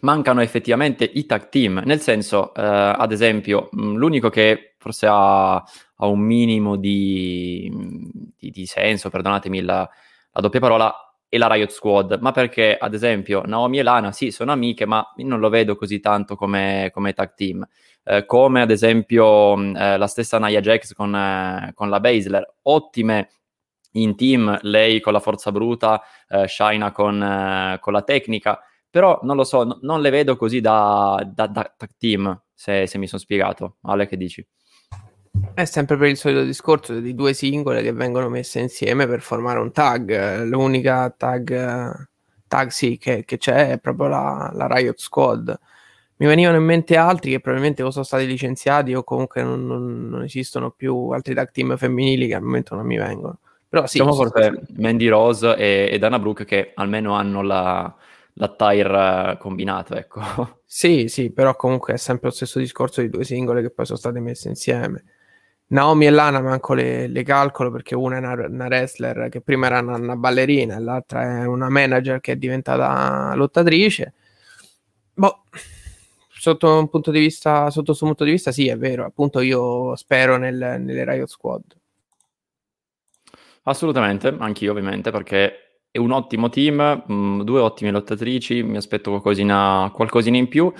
[0.00, 5.56] mancano effettivamente i tag team, nel senso, eh, ad esempio, mh, l'unico che forse ha,
[5.56, 7.68] ha un minimo di,
[8.38, 9.88] di, di, senso, perdonatemi la,
[10.30, 10.94] la doppia parola,
[11.28, 15.12] è la Riot Squad, ma perché ad esempio Naomi e Lana sì sono amiche, ma
[15.16, 17.66] non lo vedo così tanto come, come tag team.
[18.04, 23.30] Eh, come ad esempio eh, la stessa Nia Jax con, eh, con la Baszler, ottime
[23.92, 29.18] in team, lei con la forza bruta, eh, Shaina con, eh, con, la tecnica, però
[29.22, 33.08] non lo so, n- non le vedo così da, da, da team, se, se mi
[33.08, 33.78] sono spiegato.
[33.82, 34.46] Ale, che dici?
[35.54, 39.58] È sempre per il solito discorso di due singole che vengono messe insieme per formare
[39.58, 40.42] un tag.
[40.44, 42.08] L'unica tag,
[42.46, 45.58] tag sì, che, che c'è è proprio la, la, Riot Squad.
[46.16, 50.08] Mi venivano in mente altri che probabilmente o sono stati licenziati o comunque non, non,
[50.08, 53.38] non esistono più altri tag team femminili che al momento non mi vengono.
[53.68, 57.94] Però sì, diciamo forse Mandy Rose e, e Dana Brooke che almeno hanno la,
[58.34, 60.20] la tire combinato, ecco.
[60.64, 63.98] Sì, sì, però comunque è sempre lo stesso discorso di due singole che poi sono
[63.98, 65.04] state messe insieme.
[65.68, 69.66] Naomi e Lana manco le, le calcolo perché una è una, una, wrestler che prima
[69.66, 74.14] era una, una, ballerina e l'altra è una manager che è diventata lottatrice.
[75.14, 75.42] Boh,
[76.28, 79.04] sotto un punto di vista, sotto questo punto di vista, sì, è vero.
[79.04, 81.62] Appunto, io spero nel, nelle Riot Squad.
[83.62, 89.10] Assolutamente, anch'io ovviamente, perché è un ottimo team, mh, mm, due ottime lottatrici, mi aspetto
[89.10, 90.72] qualcosina, qualcosina in più.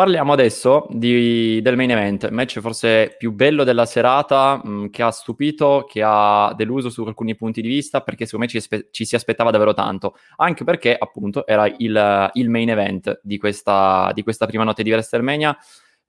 [0.00, 5.02] Parliamo adesso di, del main event, match forse più bello della serata, mh, mm, che
[5.02, 8.88] ha stupito, che ha deluso su alcuni punti di vista, perché secondo me ci, spe-
[8.92, 14.10] ci si aspettava davvero tanto, anche perché appunto era il, il main event di questa,
[14.14, 15.54] di questa prima notte di WrestleMania.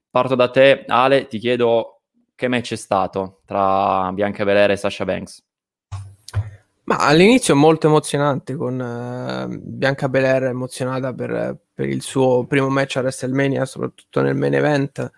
[0.08, 2.00] Parto da te, Ale, ti chiedo
[2.34, 5.51] che match è stato tra Bianca Belair e Sasha Banks.
[6.84, 12.68] Ma all'inizio è molto emozionante con uh, Bianca Belair emozionata per, per, il suo primo
[12.68, 15.10] match a WrestleMania, soprattutto nel main event.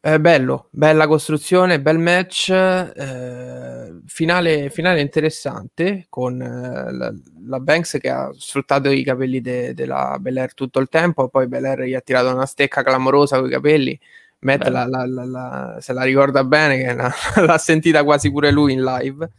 [0.00, 7.14] È bello, bella costruzione, bel match, eh, finale, finale, interessante con eh, la,
[7.46, 11.84] la, Banks che ha sfruttato i capelli de, della Belair tutto il tempo, poi Belair
[11.84, 13.98] gli ha tirato una stecca clamorosa con i capelli,
[14.40, 19.30] Matt la, la, se la ricorda bene che l'ha sentita quasi pure lui in live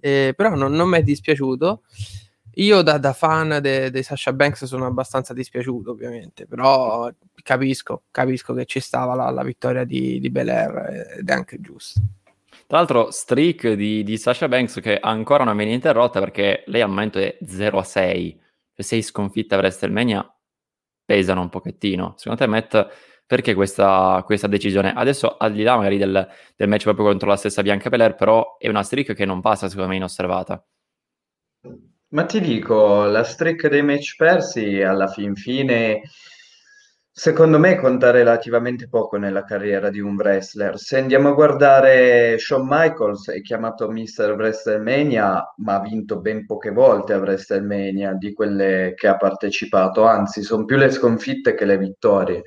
[0.00, 1.82] eh, però non, non mi è dispiaciuto.
[2.54, 7.08] Io da, da fan di Sasha Banks sono abbastanza dispiaciuto, ovviamente, però
[7.42, 12.00] capisco, capisco che ci stava la, la vittoria di, di Belair ed è anche giusto.
[12.66, 16.90] Tra l'altro, streak di, di Sasha Banks che ancora non viene interrotta perché lei al
[16.90, 18.40] momento è 0 a 6.
[18.74, 20.36] Se sei sconfitta a WrestleMania
[21.04, 22.12] pesano un pochettino.
[22.18, 22.88] Secondo te, Matt,
[23.28, 24.94] perché questa, questa, decisione?
[24.94, 28.56] Adesso, al di là magari del, del, match proprio contro la stessa Bianca Belair, però
[28.56, 30.64] è una streak che non passa secondo me inosservata.
[32.08, 36.00] Ma ti dico, la streak dei match persi alla fin fine,
[37.10, 40.78] secondo me conta relativamente poco nella carriera di un wrestler.
[40.78, 44.36] Se andiamo a guardare Shawn Michaels, è chiamato Mr.
[44.38, 50.40] WrestleMania, ma ha vinto ben poche volte a WrestleMania di quelle che ha partecipato, anzi,
[50.42, 52.42] sono più le sconfitte che le vittorie.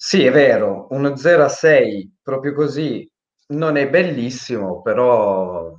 [0.00, 3.08] Sì, è vero, uno 0 a 6 proprio così
[3.48, 5.74] non è bellissimo, però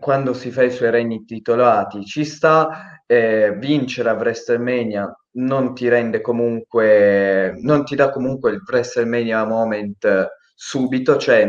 [0.00, 5.88] quando si fa i suoi regni titolati ci sta, eh, vincere a WrestleMania non ti
[5.88, 11.48] rende comunque, non ti dà comunque il WrestleMania moment subito, cioè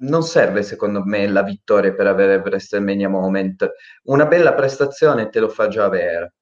[0.00, 3.66] non serve secondo me la vittoria per avere WrestleMania moment,
[4.04, 6.34] una bella prestazione te lo fa già avere.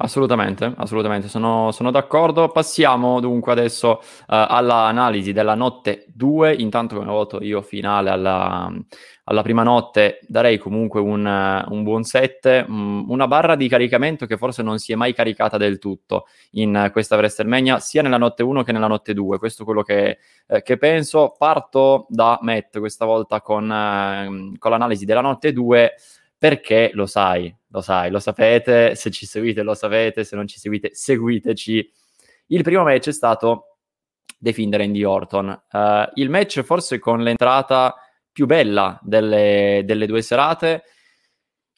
[0.00, 2.50] Assolutamente, assolutamente, sono, sono d'accordo.
[2.50, 6.54] Passiamo dunque adesso uh, all'analisi della notte 2.
[6.54, 8.72] Intanto come voto io finale alla,
[9.24, 11.26] alla prima notte darei comunque un,
[11.68, 15.56] un buon 7, um, una barra di caricamento che forse non si è mai caricata
[15.56, 19.38] del tutto in questa WrestleMania, sia nella notte 1 che nella notte 2.
[19.38, 21.34] Questo è quello che, eh, che penso.
[21.36, 25.94] Parto da Matt questa volta con, eh, con l'analisi della notte 2
[26.38, 30.58] perché lo sai, lo sai, lo sapete, se ci seguite lo sapete, se non ci
[30.58, 31.92] seguite seguiteci.
[32.46, 33.78] Il primo match è stato
[34.38, 35.48] The Finder Randy Orton.
[35.70, 37.94] Uh, il match forse con l'entrata
[38.30, 40.84] più bella delle, delle due serate,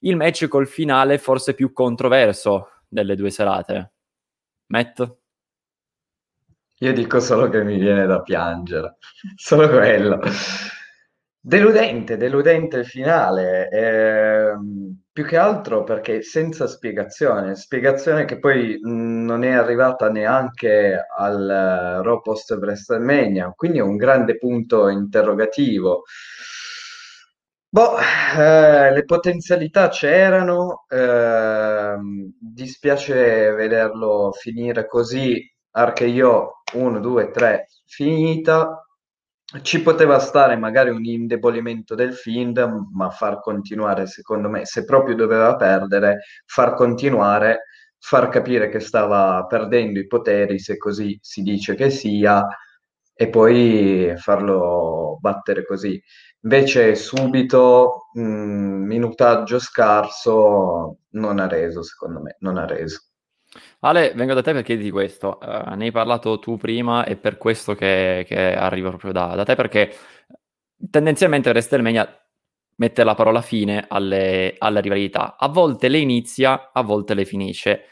[0.01, 3.93] il match col finale forse più controverso delle due serate.
[4.67, 5.17] Matt?
[6.83, 8.97] Io dico solo che mi viene da piangere,
[9.37, 10.21] solo quello.
[11.43, 14.53] Deludente, deludente finale, eh,
[15.11, 22.03] più che altro perché senza spiegazione, spiegazione che poi non è arrivata neanche al uh,
[22.03, 26.03] Raw post WrestleMania, quindi è un grande punto interrogativo.
[27.73, 27.97] Boh,
[28.37, 35.41] eh, le potenzialità c'erano, ehm, dispiace vederlo finire così,
[35.73, 38.80] Archeio 1, 2, 3, finita.
[39.63, 42.59] Ci poteva stare magari un indebolimento del Find,
[42.93, 47.65] ma far continuare, secondo me, se proprio doveva perdere, far continuare,
[47.99, 52.47] far capire che stava perdendo i poteri, se così si dice che sia,
[53.13, 56.01] e poi farlo battere così.
[56.43, 63.10] Invece subito, mh, minutaggio scarso, non ha reso, secondo me, non ha reso.
[63.81, 65.39] Ale, vengo da te per chiederti questo.
[65.41, 69.45] Uh, ne hai parlato tu prima e per questo che, che arrivo proprio da, da,
[69.45, 69.93] te, perché
[70.91, 72.21] tendenzialmente WrestleMania
[72.77, 75.37] mette la parola fine alle, alle, rivalità.
[75.37, 77.85] A volte le inizia, a volte le finisce.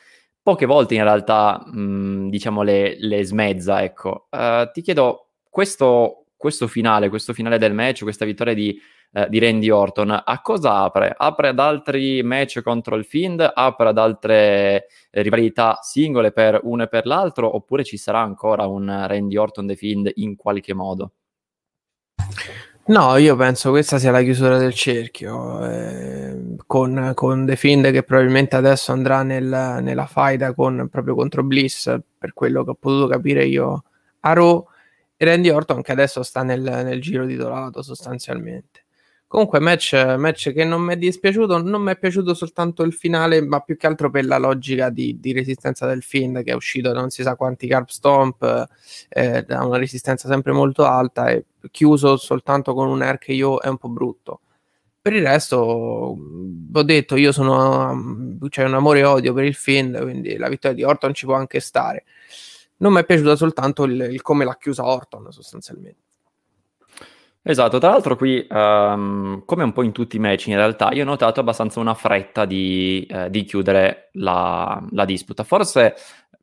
[0.42, 4.28] Poche volte in realtà, mh, diciamo, le, le, smezza, ecco.
[4.30, 8.80] Uh, ti chiedo, questo, questo finale, questo finale del match, questa vittoria di,
[9.12, 11.14] eh, di, Randy Orton, a cosa apre?
[11.16, 13.50] Apre ad altri match contro il Fiend?
[13.54, 17.54] Apre ad altre eh, rivalità singole per uno e per l'altro?
[17.54, 21.12] Oppure ci sarà ancora un Randy Orton The Fiend in qualche modo?
[22.88, 28.02] No, io penso questa sia la chiusura del cerchio, eh, con, con, The Fiend che
[28.02, 33.06] probabilmente adesso andrà nel, nella faida con, proprio contro Bliss, per quello che ho potuto
[33.06, 33.84] capire io
[34.20, 34.66] a Raw,
[35.18, 38.86] e Randy Orton che adesso sta nel, nel giro titolato sostanzialmente.
[39.28, 41.60] Comunque, match, match che non mi è dispiaciuto.
[41.62, 45.20] Non mi è piaciuto soltanto il finale, ma più che altro per la logica di,
[45.20, 48.66] di resistenza del film che è uscito da non si sa quanti carp stomp,
[49.10, 53.76] eh, da una resistenza sempre molto alta e chiuso soltanto con un RKO è un
[53.76, 54.40] po' brutto.
[55.00, 58.38] Per il resto, ho detto, io sono.
[58.44, 61.26] c'è cioè un amore e odio per il film, quindi la vittoria di Orton ci
[61.26, 62.04] può anche stare.
[62.78, 66.07] Non mi è piaciuto soltanto il, il come l'ha chiusa Orton, sostanzialmente.
[67.42, 71.02] Esatto, tra l'altro qui, um, come un po' in tutti i match in realtà, io
[71.02, 75.44] ho notato abbastanza una fretta di, eh, di chiudere la, la, disputa.
[75.44, 75.94] Forse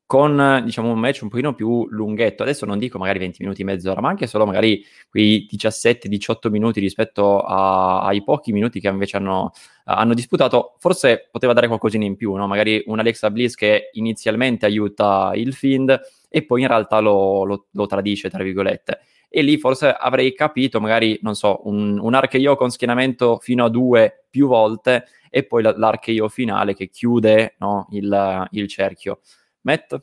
[0.08, 4.02] con, diciamo, un match un pochino più lunghetto, adesso non dico magari 20 minuti, mezz'ora,
[4.02, 9.52] ma anche solo magari quei 17-18 minuti rispetto a, ai pochi minuti che invece hanno,
[9.84, 12.48] hanno, disputato, forse poteva dare qualcosina in più, no?
[12.48, 17.68] Magari un Alexa Bliss che inizialmente aiuta il Fiend e poi in realtà lo, lo,
[17.72, 22.56] lo tradisce, tra virgolette e lì forse avrei capito magari, non so, un, un archeio
[22.56, 27.88] con schienamento fino a due più volte e poi l- l'archeio finale che chiude no,
[27.92, 29.20] il, il, cerchio.
[29.62, 29.98] Matt?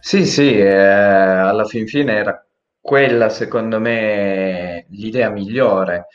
[0.00, 2.46] Sì, sì, eh, alla fin fine era
[2.80, 6.06] quella secondo me l'idea migliore,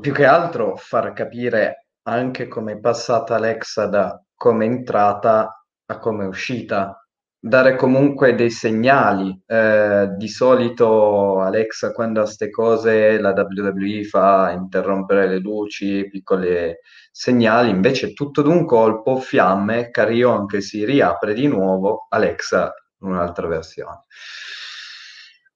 [0.00, 6.26] più che altro far capire anche come è passata Alexa da come entrata a come
[6.26, 6.97] uscita
[7.40, 9.40] dare comunque dei segnali.
[9.46, 16.74] Eh, di solito Alexa quando ha queste cose la WWE fa interrompere le luci, piccoli
[17.10, 24.04] segnali, invece tutto d'un colpo, fiamme, Carrion che si riapre di nuovo, Alexa un'altra versione.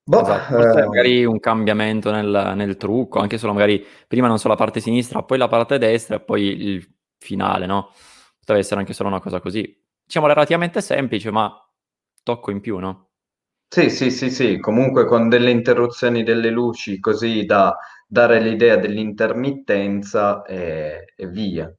[0.05, 0.85] Boh, esatto, eh...
[0.85, 5.23] magari un cambiamento nel, nel, trucco, anche solo magari prima non so la parte sinistra,
[5.23, 7.91] poi la parte destra e poi il finale, no?
[8.39, 9.81] Potrebbe essere anche solo una cosa così.
[10.05, 11.62] Diciamo relativamente semplice, ma
[12.23, 13.09] tocco in più, no?
[13.67, 17.75] Sì, sì, sì, sì, comunque con delle interruzioni delle luci così da
[18.07, 21.73] dare l'idea dell'intermittenza e, e via.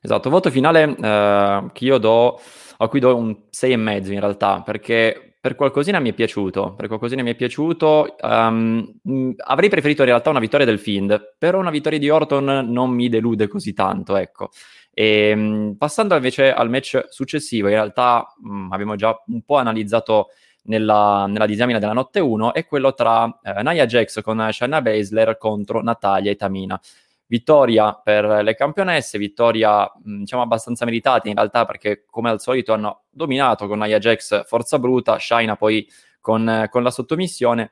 [0.00, 2.40] Esatto, voto finale eh, che io do,
[2.78, 7.22] a cui do un 6,5 in realtà, perché per qualcosina mi è piaciuto, per qualcosina
[7.22, 8.92] mi è piaciuto, um,
[9.46, 13.08] avrei preferito in realtà una vittoria del Fiend, però una vittoria di Orton non mi
[13.08, 14.50] delude così tanto, ecco.
[14.98, 19.54] E, ehm, passando invece al match successivo, in realtà mh, mm, abbiamo già un po'
[19.54, 20.30] analizzato
[20.62, 25.38] nella, nella disamina della notte 1, è quello tra eh, Nia Jax con Shanna Baszler
[25.38, 26.80] contro Natalia e Tamina.
[27.26, 32.40] Vittoria per le campionesse, vittoria mh, mm, diciamo abbastanza meritata in realtà perché come al
[32.40, 35.88] solito hanno dominato con Nia Jax forza bruta, Shaina poi
[36.20, 37.70] con, con la sottomissione.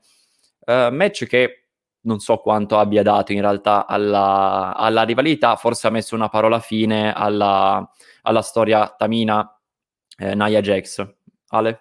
[0.65, 1.66] Uh, match che
[2.07, 6.61] non so quanto abbia dato in realtà alla, alla rivalità, forse ha messo una parola
[6.61, 7.89] fine alla,
[8.23, 9.59] alla storia Tamina
[10.17, 11.07] eh, Naya Jax.
[11.49, 11.81] Ale?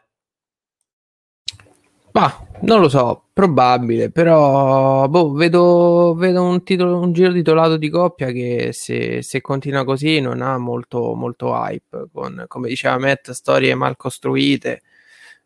[2.12, 7.90] Ma non lo so, probabile, però boh, vedo, vedo un, titolo, un, giro titolato di
[7.90, 13.32] coppia che se, se, continua così non ha molto, molto hype, con, come diceva Matt,
[13.32, 14.82] storie mal costruite,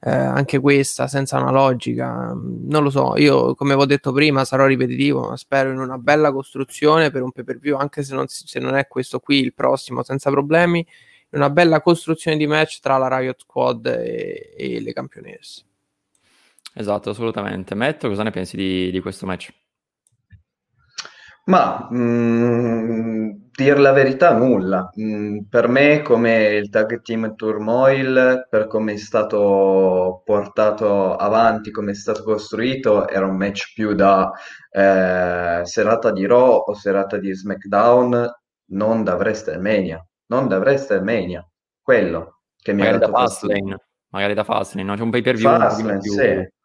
[0.01, 2.33] eh, anche questa senza una logica.
[2.33, 6.31] Non lo so, io come avevo detto prima sarò ripetitivo, ma spero in una bella
[6.31, 9.53] costruzione per un pay per view, anche se non, se non è questo qui il
[9.53, 10.85] prossimo senza problemi,
[11.31, 15.63] una bella costruzione di match tra la Riot Squad e, e le campionesse.
[16.73, 17.75] Esatto, assolutamente.
[17.75, 19.53] Matt, cosa ne pensi di, di questo match?
[21.45, 24.89] Ma mh, dir la verità, nulla.
[24.99, 31.91] Mm, per me, come il tag team turmoil, per come è stato portato avanti, come
[31.91, 34.31] è stato costruito, era un match più da
[34.71, 38.29] eh, serata di Raw o serata di SmackDown,
[38.71, 40.03] non da WrestleMania.
[40.27, 41.45] Non da WrestleMania.
[41.81, 43.77] Quello che mi magari ha dato da Fastlane,
[44.09, 44.95] magari da Fastlane, no?
[44.95, 46.57] C'è un pay per view Fastlane, sì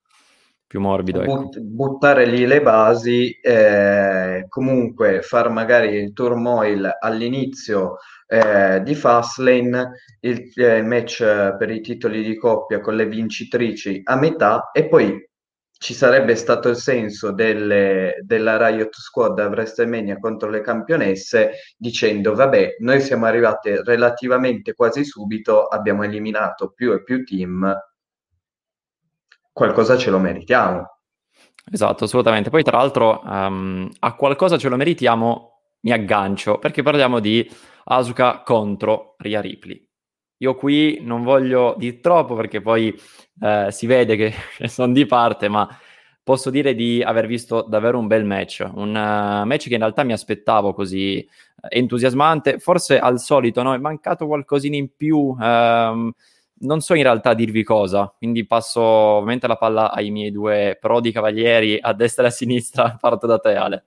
[0.75, 1.23] più morbido.
[1.23, 1.51] Ecco.
[1.61, 10.51] buttare lì le basi, eh, comunque far magari il turmoil all'inizio eh, di Fastlane, il,
[10.57, 11.23] eh, il match
[11.57, 15.17] per i titoli di coppia con le vincitrici a metà e poi
[15.71, 22.35] ci sarebbe stato il senso delle, della Riot Squad a WrestleMania contro le campionesse dicendo
[22.35, 27.77] vabbè noi siamo arrivati relativamente quasi subito abbiamo eliminato più e più team
[29.55, 30.99] qualcosa ce lo meritiamo.
[31.73, 32.51] Esatto, assolutamente.
[32.51, 37.49] Poi tra l'altro um, a qualcosa ce lo meritiamo mi aggancio perché parliamo di
[37.85, 39.83] Asuka contro Ria Ripley.
[40.39, 42.95] Io qui non voglio dire troppo perché poi
[43.41, 44.35] eh, si vede che
[44.69, 45.67] sono di parte, ma
[46.23, 50.03] posso dire di aver visto davvero un bel match, un uh, match che in realtà
[50.03, 51.29] mi aspettavo così eh,
[51.69, 53.75] entusiasmante, forse al solito no?
[53.75, 55.19] è mancato qualcosina in più.
[55.39, 56.13] Um,
[56.61, 61.13] non so in realtà dirvi cosa, quindi passo ovviamente la palla ai miei due prodi
[61.13, 63.85] cavalieri a destra e a sinistra, parto da te Ale.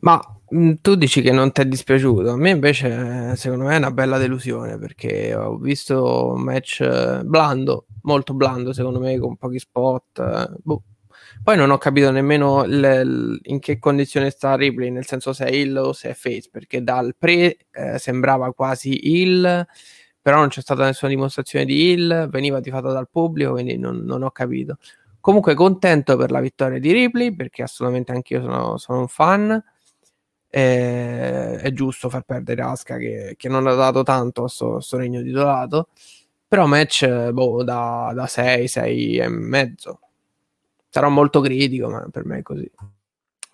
[0.00, 0.20] Ma
[0.54, 3.92] mm, tu dici che non ti è dispiaciuto, a me invece secondo me è una
[3.92, 9.58] bella delusione perché ho visto un match eh, blando, molto blando secondo me con pochi
[9.58, 10.18] spot.
[10.18, 10.82] Eh, boh.
[11.42, 15.52] Poi non ho capito nemmeno le, in che condizione sta Ripley, nel senso se è
[15.52, 19.66] Hill o se è Face, perché dal pre eh, sembrava quasi Hill
[20.22, 24.22] però non c'è stata nessuna dimostrazione di heal, veniva tifata dal pubblico, quindi non, non,
[24.22, 24.78] ho capito.
[25.20, 29.62] Comunque contento per la vittoria di Ripley, perché assolutamente anch'io sono, sono un fan.
[30.48, 34.96] E, è giusto far perdere Aska che, che, non ha dato tanto a sto, sto
[34.96, 35.88] regno titolato.
[36.46, 40.00] Però match boh, da, da 6, 6 e mezzo.
[40.88, 42.70] Sarò molto critico, ma per me è così.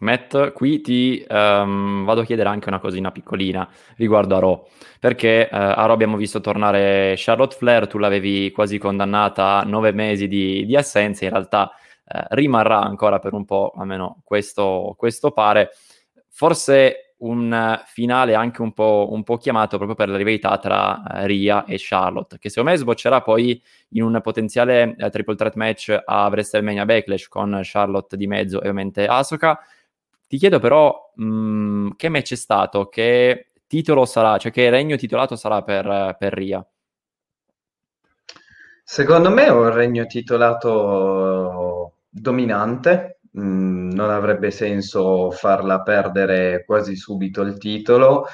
[0.01, 4.67] Matt, qui ti um, vado a chiedere anche una cosina piccolina riguardo a Raw,
[5.01, 9.93] perché uh, a Raw abbiamo visto tornare Charlotte Flair, tu l'avevi quasi condannata a nove
[9.93, 15.33] mesi di, di assenza, in realtà uh, rimarrà ancora per un po', almeno questo, questo
[15.33, 15.71] pare.
[16.29, 21.27] Forse un finale anche un po', un po', chiamato proprio per la rivalità tra uh,
[21.27, 26.29] Ria e Charlotte, che secondo me sboccerà poi in un potenziale triple threat match a
[26.29, 29.59] WrestleMania Backlash con Charlotte di mezzo e ovviamente Asuka.
[30.29, 34.97] Ti chiedo però mh, mm, che match è stato, che titolo sarà, cioè che regno
[34.97, 36.65] titolato sarà per, per Ria?
[38.85, 47.41] Secondo me è un regno titolato dominante, mm, non avrebbe senso farla perdere quasi subito
[47.41, 48.27] il titolo.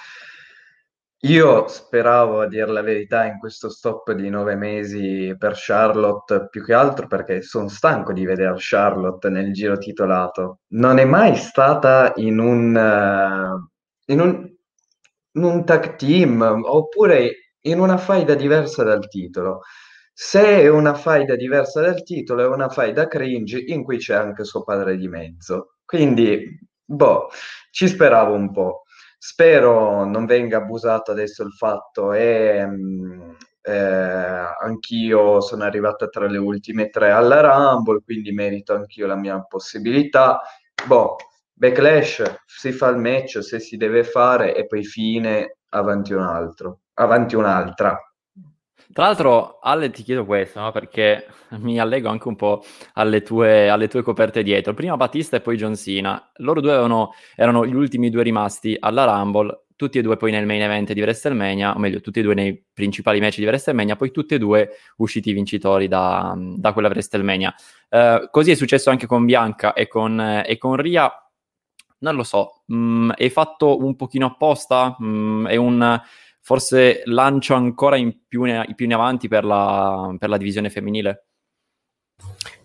[1.24, 6.62] Io speravo, a dire la verità, in questo stop di nove mesi per Charlotte, più
[6.62, 10.60] che altro perché sono stanco di vedere Charlotte nel giro titolato.
[10.74, 14.54] Non è mai stata in un, uh, in un,
[15.32, 19.60] in un tag team oppure in una faida diversa dal titolo.
[20.12, 24.44] Se è una faida diversa dal titolo, è una faida cringe in cui c'è anche
[24.44, 25.76] suo padre di mezzo.
[25.86, 27.28] Quindi, boh,
[27.70, 28.83] ci speravo un po'.
[29.26, 33.30] Spero non venga abusato adesso il fatto e mm,
[33.62, 33.72] eh,
[34.60, 40.42] anch'io sono arrivata tra le ultime tre alla Rumble, quindi merito anch'io la mia possibilità.
[40.86, 41.16] Boh,
[41.54, 46.80] backlash, si fa il match se si deve fare e poi fine, avanti un altro,
[46.92, 47.98] avanti un'altra.
[48.92, 50.70] Tra l'altro, Ale, ti chiedo questo, no?
[50.70, 51.26] perché
[51.58, 52.62] mi allego anche un po'
[52.94, 54.74] alle tue, alle tue, coperte dietro.
[54.74, 56.30] Prima Battista e poi John Cena.
[56.36, 60.46] Loro due avevano, erano gli ultimi due rimasti alla Rumble, tutti e due poi nel
[60.46, 64.10] main event di WrestleMania, o meglio, tutti e due nei principali match di WrestleMania, poi
[64.10, 67.54] tutti e due usciti vincitori da, da quella WrestleMania.
[67.90, 71.10] Uh, così è successo anche con Bianca e con, e con Ria.
[71.98, 74.96] Non lo so, mm, è fatto un pochino apposta?
[75.02, 76.00] Mm, è un
[76.44, 81.24] forse lancio ancora in più, in più in avanti per la, per la divisione femminile?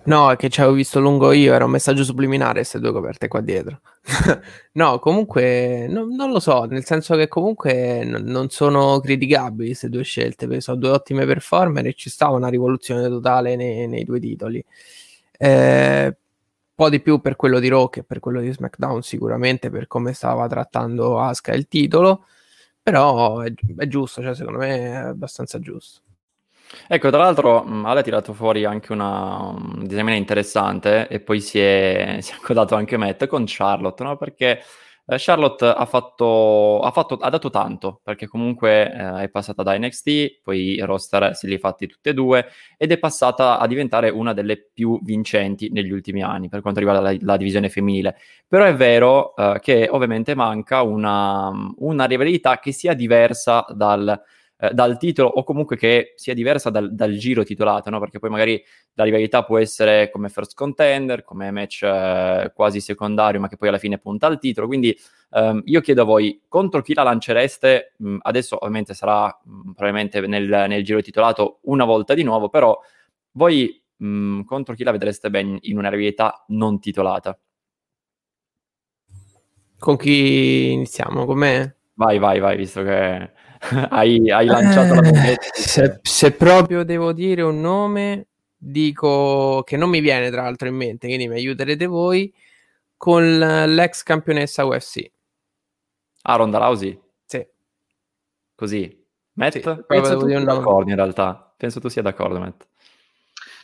[0.03, 3.29] No, è che ci avevo visto lungo io, era un messaggio subliminare queste due coperte
[3.29, 3.79] qua dietro.
[4.73, 9.87] no, comunque no, non lo so, nel senso che comunque n- non sono criticabili queste
[9.87, 14.19] due scelte, sono due ottime performer e ci sta una rivoluzione totale nei, nei due
[14.19, 14.63] titoli.
[15.37, 16.15] Eh, un
[16.75, 20.11] po' di più per quello di Raw che per quello di SmackDown sicuramente per come
[20.13, 22.25] stava trattando Asuka il titolo
[22.89, 26.01] però è, è giusto, cioè secondo me è abbastanza giusto.
[26.87, 31.59] Ecco, tra l'altro Ale ha tirato fuori anche una, un disamina interessante e poi si
[31.59, 34.17] è, si è accodato anche Matt con Charlotte, no?
[34.17, 34.61] Perché
[35.09, 39.77] eh, Charlotte ha, fatto, ha, fatto, ha, dato tanto, perché comunque eh, è passata da
[39.77, 42.45] NXT, poi i roster se li ha fatti tutti e due,
[42.77, 47.01] ed è passata a diventare una delle più vincenti negli ultimi anni per quanto riguarda
[47.01, 48.17] la, la divisione femminile.
[48.47, 54.21] Però è vero eh, che ovviamente manca una, una rivalità che sia diversa dal
[54.61, 57.99] eh, dal titolo o comunque che sia diversa dal, dal giro titolato, no?
[57.99, 58.61] perché poi magari
[58.95, 63.69] la rivalità può essere come first contender, come match eh, quasi secondario, ma che poi
[63.69, 64.67] alla fine punta al titolo.
[64.67, 64.97] Quindi
[65.31, 67.93] ehm, io chiedo a voi contro chi la lancereste?
[67.99, 72.77] Mh, adesso ovviamente sarà mh, probabilmente nel, nel, giro titolato una volta di nuovo, però
[73.31, 77.39] voi mh, contro chi la vedreste bene in una rivalità non titolata?
[79.77, 81.23] Con chi iniziamo?
[81.23, 81.77] Con me?
[81.93, 83.31] Vai, vai, vai, visto che
[83.89, 85.47] hai, hai, lanciato eh, la bombetta.
[85.53, 90.75] Se, se, proprio devo dire un nome, dico che non mi viene tra l'altro in
[90.75, 92.33] mente, quindi mi aiuterete voi,
[92.95, 95.11] con l'ex campionessa UFC.
[96.23, 96.99] Ah, Ronda Rousey?
[97.25, 97.45] Sì.
[98.55, 99.05] Così.
[99.33, 99.53] Matt?
[99.53, 101.53] Sì, Penso tu sia d'accordo in realtà.
[101.55, 102.67] Penso tu sia d'accordo, Matt.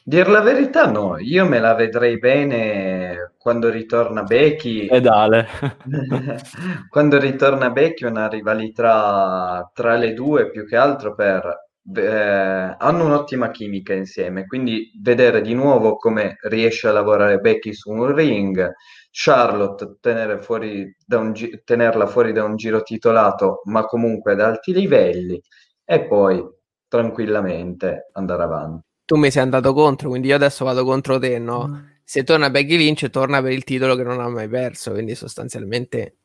[0.04, 4.88] Dir la verità, no, io me la vedrei bene quando ritorna Becky.
[4.88, 5.46] Pedale.
[6.90, 11.68] quando ritorna Becky, una rivalità tra le due più che altro per.
[11.96, 17.92] Eh, hanno un'ottima chimica insieme, quindi vedere di nuovo come riesce a lavorare Becky su
[17.92, 18.74] un ring,
[19.12, 20.00] Charlotte
[20.42, 21.34] fuori un,
[21.64, 25.40] tenerla fuori da un giro titolato, ma comunque ad alti livelli,
[25.84, 26.44] e poi
[26.88, 31.68] tranquillamente andare avanti tu mi sei andato contro, quindi io adesso vado contro te, no?
[31.68, 31.95] Mm.
[32.08, 36.18] Se torna Becky Lynch, torna per il titolo che non ha mai perso, quindi sostanzialmente...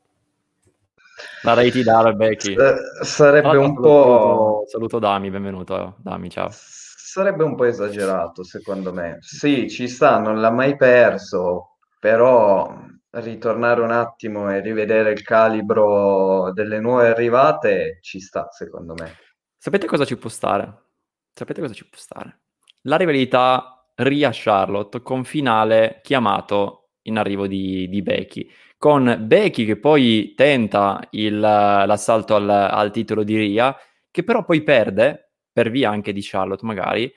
[1.42, 2.54] La reti dare Becky.
[2.54, 4.64] S- sarebbe un po'...
[4.66, 6.50] Saluto Dami, benvenuto Dami, ciao.
[6.52, 9.16] Sarebbe un po' esagerato, secondo me.
[9.20, 16.52] Sì, ci sta, non l'ha mai perso, però ritornare un attimo e rivedere il calibro
[16.52, 19.16] delle nuove arrivate ci sta, secondo me.
[19.56, 20.88] Sapete cosa ci può stare?
[21.32, 22.40] Sapete cosa ci può stare?
[22.82, 28.48] la rivalità Ria-Charlotte con finale chiamato in arrivo di, di Becky.
[28.78, 33.76] Con Becky che poi tenta il, l'assalto al, al, titolo di Ria,
[34.10, 37.12] che però poi perde, per via anche di Charlotte magari,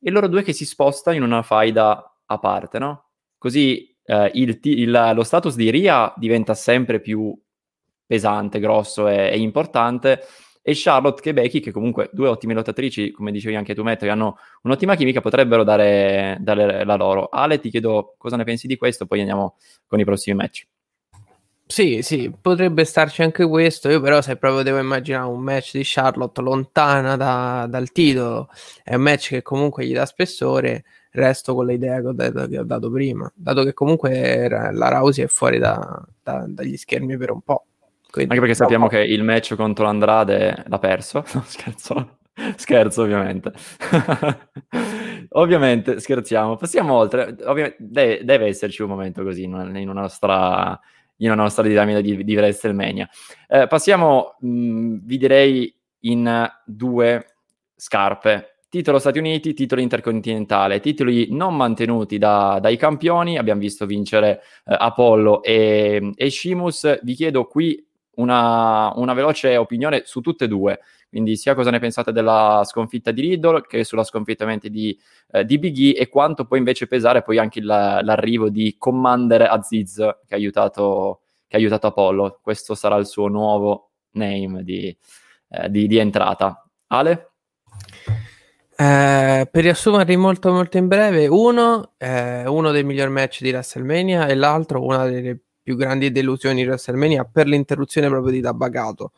[0.00, 3.10] e loro due che si sposta in una faida a parte, no?
[3.36, 7.36] Così eh, il, il, lo status di Ria diventa sempre più
[8.06, 10.24] pesante, grosso e, e importante,
[10.68, 14.10] e Charlotte che Becky, che comunque due ottime lottatrici, come dicevi anche tu, Metto, che
[14.10, 17.28] hanno un'ottima chimica, potrebbero dare, dare la loro.
[17.28, 19.56] Ale, ti chiedo cosa ne pensi di questo, poi andiamo
[19.86, 20.66] con i prossimi match.
[21.64, 23.88] Sì, sì, potrebbe starci anche questo.
[23.88, 28.50] Io, però, se proprio devo immaginare un match di Charlotte lontana da, dal titolo,
[28.84, 30.84] è un match che comunque gli dà spessore.
[31.12, 35.24] Resto con l'idea che ho, dato, che ho dato prima, dato che comunque la Rousey
[35.24, 37.67] è fuori da, da, dagli schermi per un po'.
[38.10, 38.90] Quindi, Anche perché sappiamo no.
[38.90, 41.24] che il match contro Andrade l'ha perso.
[41.34, 42.18] No, scherzo.
[42.56, 43.52] Scherzo, ovviamente.
[45.30, 46.56] ovviamente, scherziamo.
[46.56, 47.36] Passiamo oltre.
[47.44, 50.78] Ovviamente, deve, deve, esserci un momento così in una, in una nostra,
[51.16, 53.08] in una nostra dinamica di, di WrestleMania.
[53.48, 57.26] Eh, passiamo, mh, vi direi, in due
[57.74, 58.58] scarpe.
[58.68, 63.38] Titolo Stati Uniti, titolo intercontinentale, titoli non mantenuti da, dai campioni.
[63.38, 67.00] Abbiamo visto vincere eh, Apollo e, e Shimus.
[67.02, 67.87] Vi chiedo qui
[68.18, 73.10] una, una, veloce opinione su tutte e due, quindi sia cosa ne pensate della sconfitta
[73.10, 74.98] di Riddle che sulla sconfitta di,
[75.32, 79.42] eh, di Big E e quanto può invece pesare poi anche il, l'arrivo di Commander
[79.42, 82.40] Aziz che ha, aiutato, che ha aiutato Apollo.
[82.42, 84.96] Questo sarà il suo nuovo name di,
[85.50, 86.68] eh, di, di entrata.
[86.88, 87.30] Ale?
[88.80, 94.26] Eh, per riassumerli molto molto in breve, uno è uno dei migliori match di WrestleMania
[94.26, 99.12] e l'altro una delle più grandi delusioni in WrestleMania per l'interruzione proprio di Tabagato.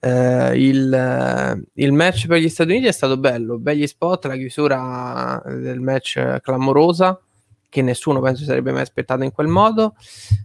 [0.00, 5.42] Eh, il, il, match per gli Stati Uniti è stato bello, begli spot, la chiusura
[5.44, 7.20] del match clamorosa
[7.68, 9.94] che nessuno penso sarebbe mai aspettato in quel modo.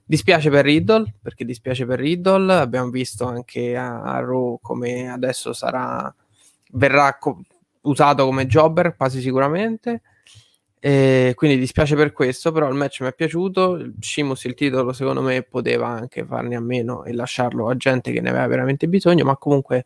[0.04, 5.54] Dispiace per Riddle, perché dispiace per Riddle, abbiamo visto anche a, a Raw come adesso
[5.54, 6.14] sarà
[6.72, 7.40] verrà co-
[7.84, 10.02] usato come jobber quasi sicuramente.
[10.82, 13.92] E quindi dispiace per questo, però il match mi è piaciuto.
[14.00, 18.22] Shimus il titolo secondo me poteva anche farne a meno e lasciarlo a gente che
[18.22, 19.84] ne aveva veramente bisogno, ma comunque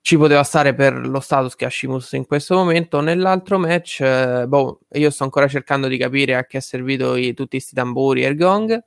[0.00, 3.00] ci poteva stare per lo status che ha Shimus in questo momento.
[3.00, 7.34] Nell'altro match, eh, boh, io sto ancora cercando di capire a che è servito i,
[7.34, 8.80] tutti questi tamburi e il gong.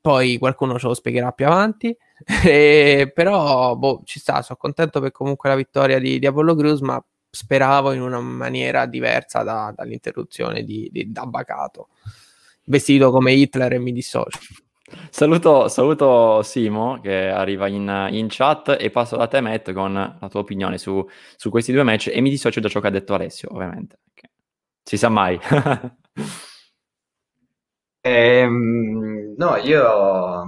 [0.00, 1.96] Poi qualcuno ce lo spiegherà più avanti.
[2.46, 6.80] e, però boh, ci sta, sono contento per comunque la vittoria di, di Apollo Crews,
[6.80, 11.88] ma speravo in una maniera diversa da, dall'interruzione di, di Dabbacato,
[12.64, 14.38] vestito come Hitler e mi dissocio.
[15.08, 20.28] Saluto, saluto, Simo che arriva in, in, chat e passo da te Matt con la
[20.28, 21.06] tua opinione su,
[21.36, 24.00] su, questi due match e mi dissocio da ciò che ha detto Alessio ovviamente.
[24.82, 25.38] Si sa mai.
[28.00, 30.44] ehm, no, io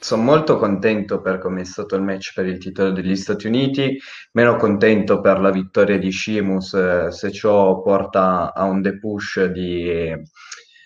[0.00, 3.98] sono molto contento per come è stato il match per il titolo degli Stati Uniti,
[4.32, 10.14] meno contento per la vittoria di Sheamus eh, se ciò porta a un depush di,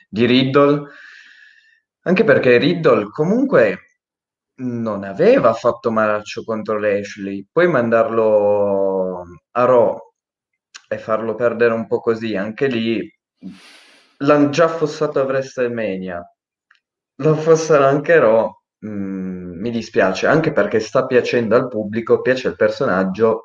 [0.08, 0.88] di Riddle,
[2.02, 3.78] anche perché Riddle comunque
[4.54, 9.98] non aveva fatto malaccio contro Lashley, poi mandarlo a Raw
[10.88, 13.00] e farlo perdere un po' così, anche lì
[14.18, 16.22] l'hanno già fossato a WrestleMania,
[17.16, 22.56] lo fossero anche Raw Mm, mi dispiace, anche perché sta piacendo al pubblico, piace al
[22.56, 23.44] personaggio,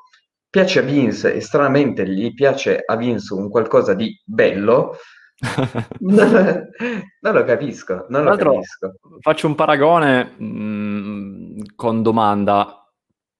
[0.49, 4.97] piace a Vince e stranamente gli piace a Vince un qualcosa di bello.
[5.99, 6.61] non,
[7.21, 8.95] lo capisco, non lo capisco.
[9.19, 12.83] Faccio un paragone mh, mm, con domanda.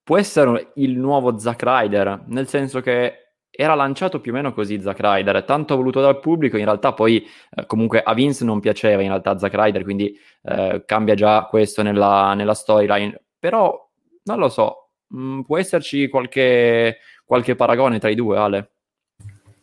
[0.03, 3.26] Può essere il nuovo Zack Ryder, nel senso che
[3.59, 7.27] era lanciato più o meno così Zack Ryder, tanto voluto dal pubblico, in realtà poi
[7.55, 11.81] eh, comunque a Vince non piaceva in realtà Zack Ryder, quindi eh, cambia già questo
[11.81, 13.89] nella, nella storyline, però
[14.25, 18.71] non lo so, mh, mm, può esserci qualche, qualche paragone tra i due, Ale?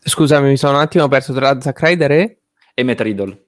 [0.01, 2.39] Scusami, mi sono un attimo perso tra Zack Ryder e...
[2.75, 3.44] E Matt Riddle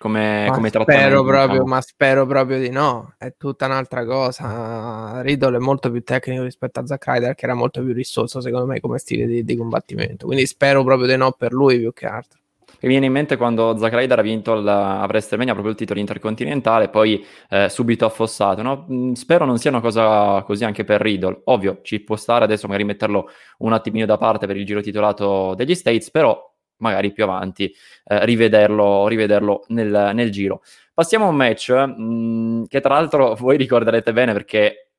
[0.00, 1.64] come, ma come spero proprio, diciamo.
[1.66, 5.20] Ma spero proprio di no, è tutta un'altra cosa.
[5.20, 8.64] Riddle è molto più tecnico rispetto a Zack Ryder, che era molto più risorso secondo
[8.64, 10.24] me come stile di, di combattimento.
[10.24, 12.38] Quindi spero proprio di no per lui più che altro.
[12.80, 16.00] Mi viene in mente quando Zack Ryder ha vinto il, a WrestleMania proprio il titolo
[16.00, 18.62] intercontinentale, poi eh, subito affossato.
[18.62, 18.86] No?
[18.90, 21.42] Mm, spero non sia una cosa così anche per Riddle.
[21.44, 23.28] Ovvio, ci può stare adesso magari metterlo
[23.58, 26.49] un attimino da parte per il giro titolato degli States, però
[26.80, 27.72] magari più avanti
[28.04, 30.62] eh, rivederlo, rivederlo nel, nel, giro.
[30.92, 34.90] Passiamo a un match mh, mm, che tra l'altro voi ricorderete bene perché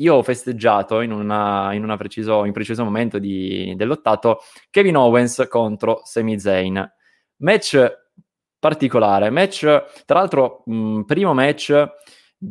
[0.00, 5.46] io ho festeggiato in, una, in, una preciso, in preciso momento di, dell'ottato Kevin Owens
[5.48, 6.92] contro Sami Zayn.
[7.38, 8.06] Match
[8.58, 11.86] particolare, match tra l'altro mh, mm, primo match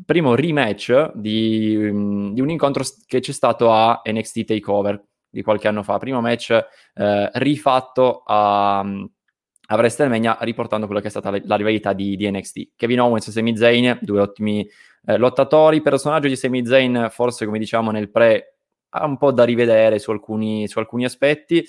[0.06, 5.02] primo rematch di, mm, di, un incontro che c'è stato a NXT Takeover
[5.38, 6.50] di qualche anno fa, primo match
[6.96, 12.28] eh, rifatto a, a WrestleMania riportando quella che è stata la, la rivalità di, di,
[12.28, 12.70] NXT.
[12.76, 14.68] Kevin Owens e Sami Zayn, due ottimi
[15.06, 18.56] eh, lottatori, personaggio di Sami Zayn forse come diciamo nel pre
[18.90, 21.64] ha un po' da rivedere su alcuni, su alcuni aspetti.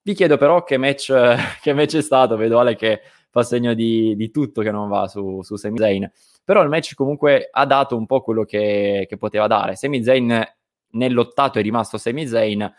[0.00, 1.12] Vi chiedo però che match,
[1.60, 3.00] che match è stato, vedo Ale che
[3.30, 6.08] fa segno di, di tutto che non va su, su Sami Zayn,
[6.44, 9.74] però il match comunque ha dato un po' quello che, che poteva dare.
[9.74, 10.56] Sami Zayn
[10.90, 12.72] nell'ottato è rimasto Sami Zayn,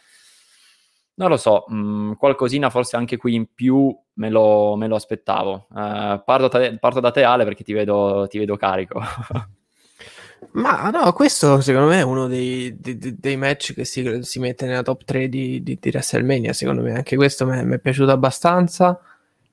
[1.19, 4.95] non lo so, mh, mm, qualcosina forse anche qui in più me lo, me lo
[4.95, 5.67] aspettavo.
[5.69, 9.01] Uh, parto, te, parto, da te Ale perché ti vedo, ti vedo carico.
[10.51, 14.65] Ma no, questo secondo me è uno dei, dei, dei match che si, si, mette
[14.65, 16.93] nella top 3 di, di, di WrestleMania, secondo me.
[16.93, 18.97] Anche questo mi è piaciuto abbastanza.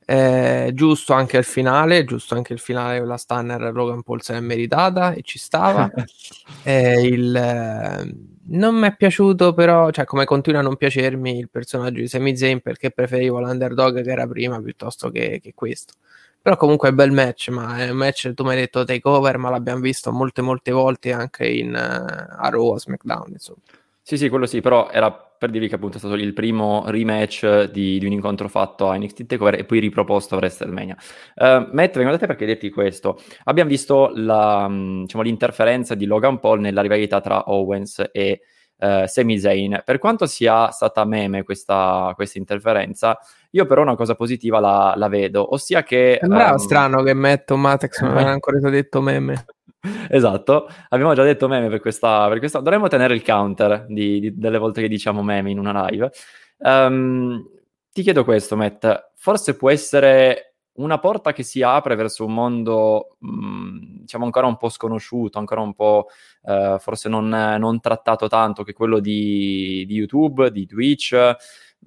[0.08, 4.34] Eh, giusto anche il finale, giusto anche il finale con la Stunner Logan Paul se
[4.34, 5.90] l'è meritata e ci stava.
[6.62, 8.14] eh, il, eh,
[8.48, 12.36] non mi è piaciuto però, cioè come continua a non piacermi il personaggio di Sami
[12.36, 15.94] Zayn perché preferivo l'underdog che era prima piuttosto che, che questo.
[16.40, 19.38] Però comunque è un bel match, ma è un match, tu mi hai detto takeover,
[19.38, 23.58] ma l'abbiamo visto molte molte volte anche in uh, a Raw, a SmackDown, insomma.
[24.00, 27.70] Sì, sì, quello sì, però era per dirvi che appunto è stato il primo rematch
[27.70, 30.96] di, di un incontro fatto a NXT TakeOver e poi riproposto a WrestleMania.
[31.36, 33.20] Uh, Matt, vengo da te perché dirti questo.
[33.44, 38.40] Abbiamo visto la, diciamo, l'interferenza di Logan Paul nella rivalità tra Owens e
[38.78, 39.82] uh, Sami Zayn.
[39.84, 43.18] Per quanto sia stata meme questa, questa interferenza,
[43.50, 46.18] io però una cosa positiva la, la vedo, ossia che...
[46.20, 46.56] Sembrava um...
[46.56, 49.44] strano che Matt o Matex non avevano ancora detto meme
[50.08, 52.60] esatto, abbiamo già detto meme per questa, per questa...
[52.60, 56.10] dovremmo tenere il counter di, di, delle volte che diciamo meme in una live.
[56.58, 57.48] Um,
[57.92, 63.16] ti chiedo questo, Matt, forse può essere una porta che si apre verso un mondo,
[63.18, 66.08] mh, mm, diciamo, ancora un po' sconosciuto, ancora un po'
[66.42, 71.14] uh, forse non, non, trattato tanto, che quello di, di YouTube, di Twitch.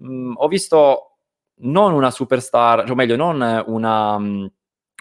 [0.03, 1.17] Mm, ho visto
[1.61, 4.45] non una superstar, o meglio, non una mm,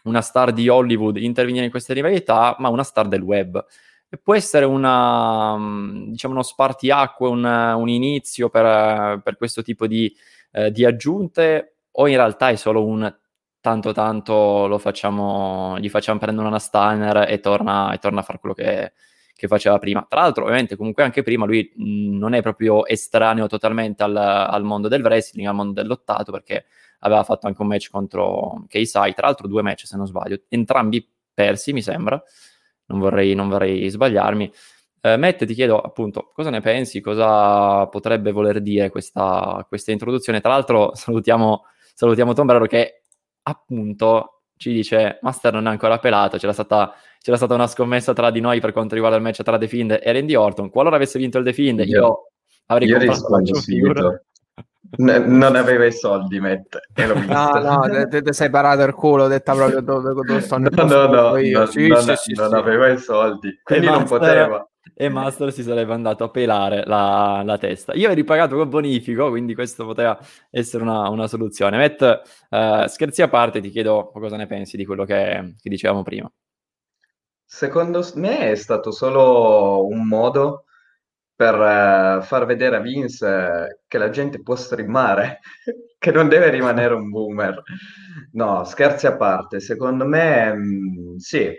[0.04, 3.64] una star di Hollywood intervenire in queste rivalità, ma una star del web.
[4.08, 9.86] E può essere una, mm, diciamo uno spartiacque, un, un inizio per, per, questo tipo
[9.86, 10.14] di,
[10.52, 13.12] eh, di, aggiunte, o in realtà è solo un
[13.60, 18.38] tanto tanto lo facciamo, gli facciamo prendere una Steiner e torna, e torna a fare
[18.38, 18.92] quello che,
[19.34, 20.06] che faceva prima.
[20.08, 24.64] Tra l'altro, ovviamente, comunque anche prima lui mh, non è proprio estraneo totalmente al, al,
[24.64, 26.64] mondo del wrestling, al mondo del lottato, perché
[27.00, 31.06] aveva fatto anche un match contro KSI, tra l'altro due match se non sbaglio, entrambi
[31.32, 32.20] persi mi sembra,
[32.86, 34.52] non vorrei, non vorrei sbagliarmi.
[35.00, 40.40] Eh, Matt, ti chiedo appunto cosa ne pensi, cosa potrebbe voler dire questa, questa introduzione.
[40.40, 43.02] Tra l'altro salutiamo, salutiamo Tom Brero che
[43.42, 48.30] appunto ci dice Master non è ancora pelato, c'era stata, c'era stata, una scommessa tra
[48.30, 50.68] di noi per quanto riguarda il match tra The Fiend e Randy Orton.
[50.68, 52.30] Qualora avesse vinto il The Fiend, io, io
[52.66, 54.22] avrei io comprato la figura.
[54.96, 56.78] N- non aveva i soldi, Matt.
[57.26, 60.68] No, no, te, te, sei parato il culo, ho detto proprio dove, dove sto No,
[60.70, 61.60] no, no, io.
[61.60, 64.66] no, sì, non, sì, sì, non aveva i soldi, quindi non poteva.
[64.94, 67.92] E Master si sarebbe andato a pelare la, la testa.
[67.94, 70.18] Io ho ripagato con bonifico, quindi questo poteva
[70.50, 71.76] essere una, una soluzione.
[71.76, 76.02] Matt, uh, scherzi a parte, ti chiedo cosa ne pensi di quello che, che dicevamo
[76.02, 76.28] prima.
[77.44, 80.64] Secondo me è stato solo un modo
[81.38, 85.38] per uh, far vedere a Vince che la gente può streamare,
[85.96, 87.62] che non deve rimanere un boomer.
[88.32, 91.52] No, scherzi a parte, secondo me mh, mm, sì,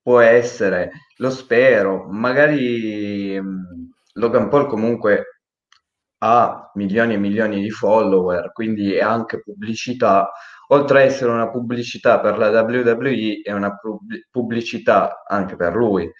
[0.00, 5.42] può essere, lo spero, magari mh, Logan Paul comunque
[6.20, 10.30] ha milioni e milioni di follower, quindi è anche pubblicità,
[10.68, 13.78] oltre a essere una pubblicità per la WWE, è una
[14.30, 16.10] pubblicità anche per lui.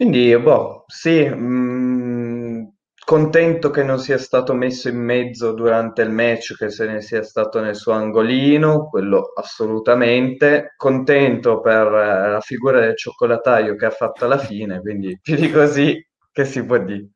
[0.00, 2.62] Quindi, boh, sì, mh, mm,
[3.04, 7.22] contento che non sia stato messo in mezzo durante il match, che se ne sia
[7.22, 10.72] stato nel suo angolino, quello assolutamente.
[10.78, 15.50] Contento per eh, la figura del cioccolataio che ha fatto alla fine, quindi più di
[15.50, 17.10] così che si può dire.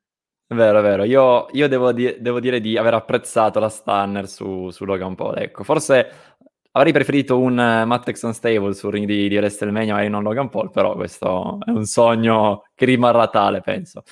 [0.49, 1.05] Vero, vero.
[1.05, 5.39] Io, io devo, di- devo, dire di aver apprezzato la Stunner su, su Logan Paul.
[5.39, 6.34] Ecco, forse
[6.77, 10.71] Avrei preferito un uh, Matt Stable sul ring di, di WrestleMania e non Logan Paul,
[10.71, 14.03] però questo è un sogno che rimarrà tale, penso.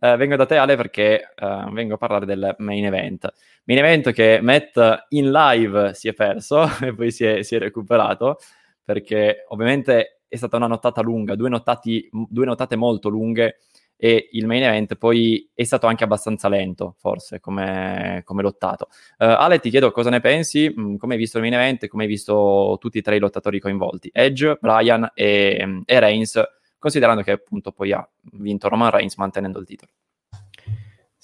[0.00, 3.32] Uh, vengo da te Ale perché uh, vengo a parlare del main event.
[3.66, 7.60] Main event che Matt in live si è perso e poi si è, si è
[7.60, 8.38] recuperato
[8.82, 13.58] perché ovviamente è stata una nottata lunga, due, nottati, due nottate molto lunghe
[14.00, 18.86] e il main event poi è stato anche abbastanza lento, forse, come, come lottato.
[19.18, 22.04] Uh, Ale, ti chiedo cosa ne pensi, mm, come hai visto il main event, come
[22.04, 26.40] hai visto tutti e tre i lottatori coinvolti, Edge, Brian e, e Reigns,
[26.78, 29.90] considerando che appunto poi ha vinto Roman Reigns mantenendo il titolo.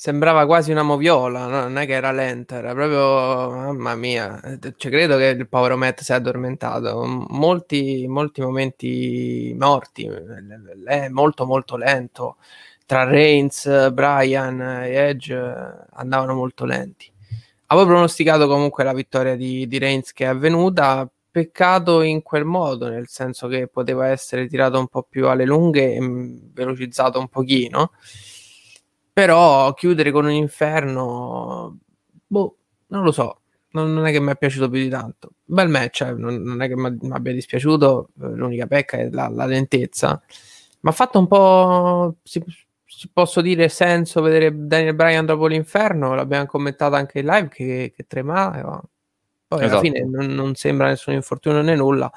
[0.04, 1.60] Sembrava quasi una moviola, no?
[1.60, 4.38] non è che era lenta, era proprio, mamma mia,
[4.76, 10.06] cioè, credo che il povero Matt si è addormentato, molti, molti momenti morti,
[10.84, 12.36] è molto molto lento,
[12.84, 15.34] tra Reigns, Brian e Edge
[15.92, 17.10] andavano molto lenti.
[17.68, 22.90] Avevo pronosticato comunque la vittoria di, di Reigns che è avvenuta, peccato in quel modo,
[22.90, 25.98] nel senso che poteva essere tirato un po' più alle lunghe e
[26.52, 27.92] velocizzato un pochino
[29.14, 31.78] però chiudere con un inferno,
[32.26, 32.56] boh,
[32.88, 33.42] non lo so.
[33.70, 35.30] Non, non è che mi è piaciuto più di tanto.
[35.44, 38.10] Bel match, eh, non, non, è che mi abbia dispiaciuto.
[38.14, 40.20] L'unica pecca è la, la lentezza.
[40.80, 42.16] Ma ha fatto un po'.
[42.24, 42.42] Si,
[42.84, 46.14] si posso dire senso vedere Daniel Bryan dopo l'inferno.
[46.14, 48.80] L'abbiamo commentato anche in live che, che tremava.
[49.46, 49.72] Poi esatto.
[49.72, 52.10] alla fine non, non, sembra nessun infortunio né nulla.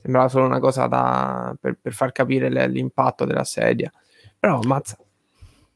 [0.00, 3.90] Sembrava solo una cosa da, per, per far capire l'impatto della sedia.
[4.38, 4.96] Però mazza,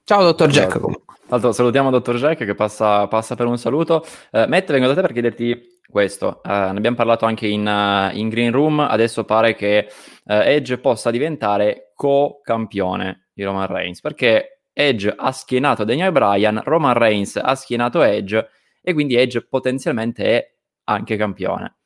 [0.09, 1.17] Ciao dottor Jack comunque.
[1.31, 4.07] Allora, salutiamo dottor Jack che passa, passa per un saluto.
[4.31, 6.43] Uh, Matt, vengo da te per chiederti questo.
[6.45, 8.79] Uh, ne abbiamo parlato anche in, uh, in, Green Room.
[8.79, 9.89] Adesso pare che
[10.23, 17.35] Edge possa diventare co-campione di Roman Reigns perché Edge ha schienato Daniel Bryan, Roman Reigns
[17.35, 18.49] ha schienato Edge
[18.81, 20.55] e quindi Edge potenzialmente è
[20.85, 21.79] anche campione.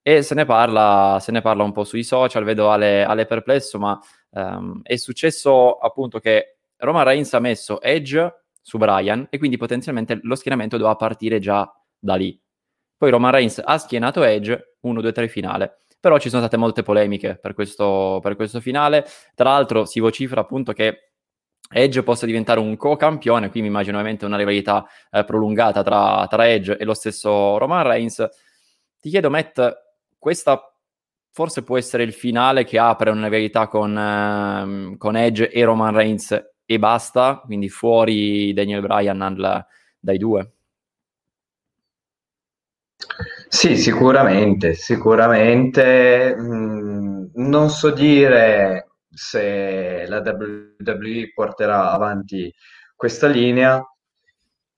[0.00, 3.78] E se ne parla, se ne parla un po' sui social, vedo Ale, Ale perplesso,
[3.78, 4.00] ma
[4.30, 10.18] um, è successo appunto che Roman Reigns ha messo Edge su Brian e quindi potenzialmente
[10.22, 12.38] lo schieramento doveva partire già da lì.
[12.96, 15.78] Poi Roman Reigns ha schienato Edge, 1, 2, 3 finale.
[16.00, 19.06] Però ci sono state molte polemiche per questo, per questo finale.
[19.34, 21.12] Tra l'altro si vocifera appunto che
[21.68, 26.48] Edge possa diventare un co-campione, qui mi immagino ovviamente una rivalità eh, prolungata tra, tra,
[26.48, 28.24] Edge e lo stesso Roman Reigns.
[29.00, 29.60] Ti chiedo, Matt,
[30.18, 30.60] questa
[31.32, 35.94] forse può essere il finale che apre una rivalità con, eh, con Edge e Roman
[35.94, 39.66] Reigns e basta, quindi fuori Daniel Bryan al,
[39.98, 40.50] dai due.
[43.48, 46.34] Sì, sicuramente, sicuramente.
[46.36, 52.52] Mh, mm, non so dire se la WWE porterà avanti
[52.94, 53.80] questa linea.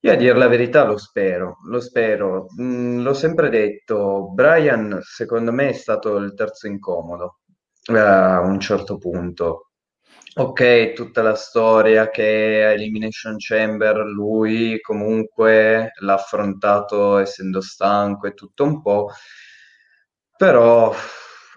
[0.00, 2.46] Io a dire la verità lo spero, lo spero.
[2.56, 7.38] Mh, mm, l'ho sempre detto, Brian secondo me è stato il terzo incomodo
[7.86, 9.67] eh, a un certo punto
[10.36, 18.34] ok, tutta la storia che a Elimination Chamber lui comunque l'ha affrontato essendo stanco e
[18.34, 19.10] tutto un po',
[20.36, 20.94] però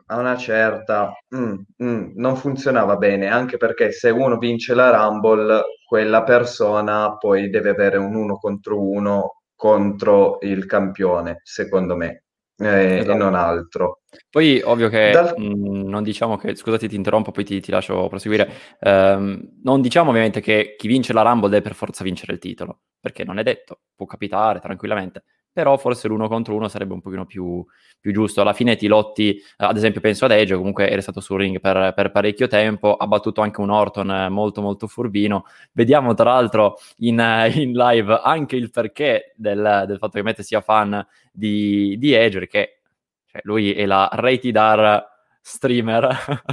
[0.08, 5.64] a una certa mm, mm, non funzionava bene, anche perché se uno vince la Rumble,
[5.88, 12.24] quella persona poi deve avere un uno contro uno contro il campione, secondo me,
[12.62, 13.12] eh, esatto.
[13.12, 14.01] e non altro.
[14.30, 15.34] Poi ovvio che Dal...
[15.38, 19.82] mh, mm, non diciamo che, scusati ti interrompo, poi ti, ti lascio proseguire, ehm, non
[19.82, 23.39] diciamo ovviamente che chi vince la Rumble deve per forza vincere il titolo, perché non
[23.39, 25.24] è detto, può capitare tranquillamente,
[25.54, 27.66] però forse l'uno contro uno sarebbe un pochino più,
[27.99, 28.41] più giusto.
[28.41, 31.93] Alla fine ti lotti, ad esempio penso ad Edge, comunque era stato sul ring per,
[31.93, 35.45] per, parecchio tempo, ha battuto anche un Orton molto molto furbino.
[35.74, 37.20] Vediamo tra l'altro in,
[37.54, 42.39] in live anche il perché del, del, fatto che Matt sia fan di, di Edge,
[42.39, 42.82] perché
[43.26, 45.06] cioè, lui è la rated R
[45.41, 46.43] streamer.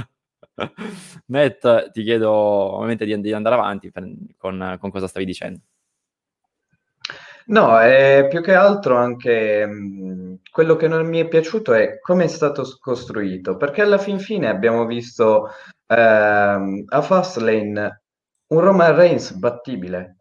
[1.27, 5.61] Matt, ti chiedo ovviamente di, di andare avanti per, con, con cosa stavi dicendo.
[7.49, 12.25] No, è più che altro anche mh, quello che non mi è piaciuto è come
[12.25, 15.47] è stato costruito, perché alla fin fine abbiamo visto
[15.87, 18.03] ehm, a Fastlane
[18.49, 20.17] un Roman Reigns battibile,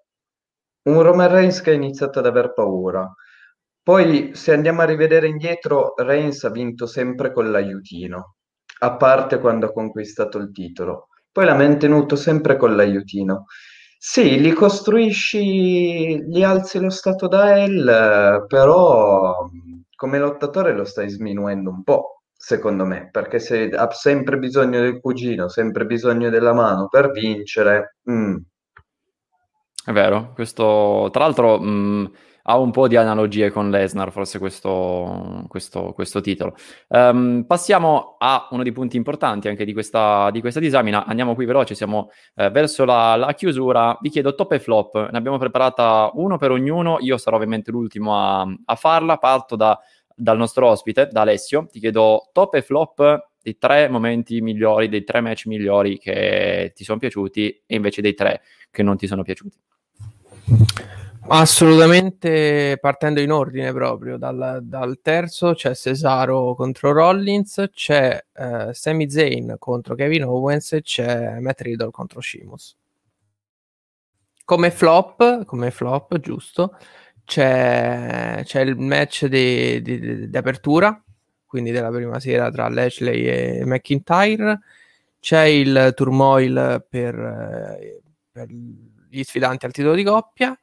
[0.85, 3.07] un Roman Reigns che ha iniziato ad aver paura.
[3.83, 8.37] Poi, se andiamo a rivedere indietro, Reigns ha vinto sempre con l'aiutino,
[8.81, 11.09] a parte quando ha conquistato il titolo.
[11.31, 13.45] Poi l'ha mantenuto sempre con l'aiutino.
[14.01, 19.49] Sì, li costruisci, gli alzi lo stato da L, però
[19.97, 25.01] come lottatore lo stai sminuendo un po', secondo me, perché se ha sempre bisogno del
[25.01, 27.97] cugino, sempre bisogno della mano per vincere.
[28.09, 28.37] Mm.
[29.85, 31.59] È vero, questo tra l'altro...
[31.59, 32.07] Mh mm,
[32.51, 36.57] ha un po' di analogie con Lesnar, forse questo, questo, questo titolo.
[36.89, 41.05] Um, passiamo a uno dei punti importanti anche di questa, di questa disamina.
[41.05, 43.99] Andiamo qui veloce, siamo eh, verso la, la, chiusura.
[44.01, 45.11] Vi chiedo top e flop.
[45.11, 46.97] Ne abbiamo preparata uno per ognuno.
[47.01, 49.19] Io sarò ovviamente l'ultimo a, a farla.
[49.19, 49.79] Parto da,
[50.15, 51.67] dal nostro ospite, da Alessio.
[51.71, 56.83] Ti chiedo top e flop dei tre momenti migliori, dei tre match migliori che ti
[56.83, 58.41] sono piaciuti e invece dei tre
[58.71, 59.59] che non ti sono piaciuti.
[61.27, 69.11] Assolutamente partendo in ordine proprio, dal, dal terzo c'è Cesaro contro Rollins, c'è eh, Sami
[69.11, 72.77] Zayn contro Kevin Owens e c'è Matt Riddle contro Sheamus.
[74.45, 76.79] Come flop, come flop giusto,
[77.25, 81.03] c'è, c'è il match di, di, di, apertura,
[81.45, 84.61] quindi della prima sera tra Lashley e McIntyre,
[85.21, 88.01] c'è il turmoil per, eh,
[88.33, 90.59] per gli sfidanti al titolo di coppia,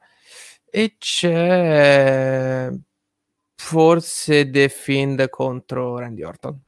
[0.76, 2.70] e c'è
[3.54, 6.60] forse The Fiend contro Randy Orton.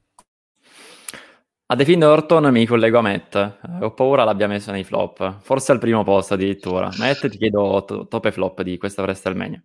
[1.66, 3.34] A The Fiend Orton mi collego a Matt.
[3.34, 5.40] Eh, ho paura l'abbia messo nei flop.
[5.40, 6.88] Forse al primo posto addirittura.
[6.96, 9.62] Matt, ti chiedo to- top e flop di questa WrestleMania.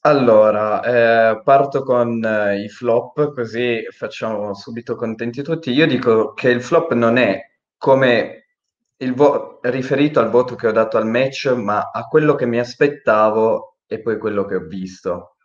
[0.00, 0.82] Allora,
[1.30, 5.70] eh, parto con eh, i flop, così facciamo subito contenti tutti.
[5.70, 7.40] Io dico che il flop non è
[7.78, 8.46] come
[8.96, 12.58] il vo- riferito al voto che ho dato al match, ma a quello che mi
[12.58, 15.36] aspettavo e poi quello che ho visto.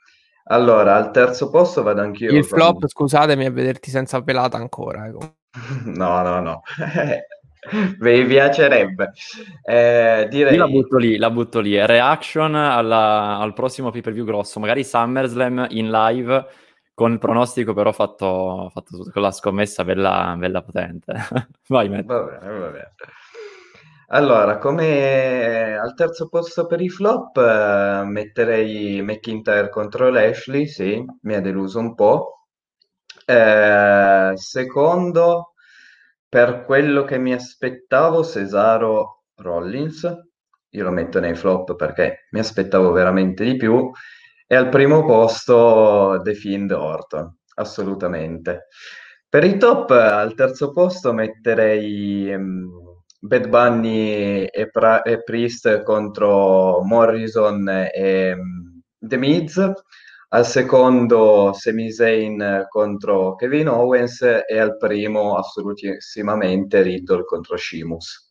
[0.51, 2.31] Allora, al terzo posto vado anch'io.
[2.31, 2.57] Il con...
[2.57, 5.05] flop, scusatemi, a vederti senza pelata ancora.
[5.07, 5.35] Ecco.
[5.85, 6.61] no, no, no.
[7.99, 9.11] Mi piacerebbe.
[9.63, 10.53] Eh, direi...
[10.53, 11.85] Io la butto lì, la butto lì.
[11.85, 16.47] Reaction alla, al prossimo pay per view grosso, magari SummerSlam in live
[16.99, 21.13] con il pronostico però fatto, fatto con la scommessa bella, bella potente.
[21.67, 22.05] Vai, Matt.
[22.05, 22.93] Va bene, va bene.
[24.11, 31.35] Allora, come al terzo posto per i flop, eh, metterei McIntyre contro Lashley, sì, mi
[31.35, 32.45] ha deluso un po'.
[33.25, 35.53] Eh, secondo,
[36.27, 40.11] per quello che mi aspettavo, Cesaro Rollins,
[40.69, 43.91] io lo metto nei flop perché mi aspettavo veramente di più.
[44.47, 48.67] E al primo posto The Fiend Orton, assolutamente.
[49.29, 52.33] Per i top, al terzo posto metterei...
[52.33, 52.88] Um,
[53.19, 59.71] Bad Bunny e, pra- e Priest contro Morrison e um, The Miz,
[60.29, 68.27] al secondo Sami Zayn contro Kevin Owens e al primo assolutissimamente Riddle contro Sheamus.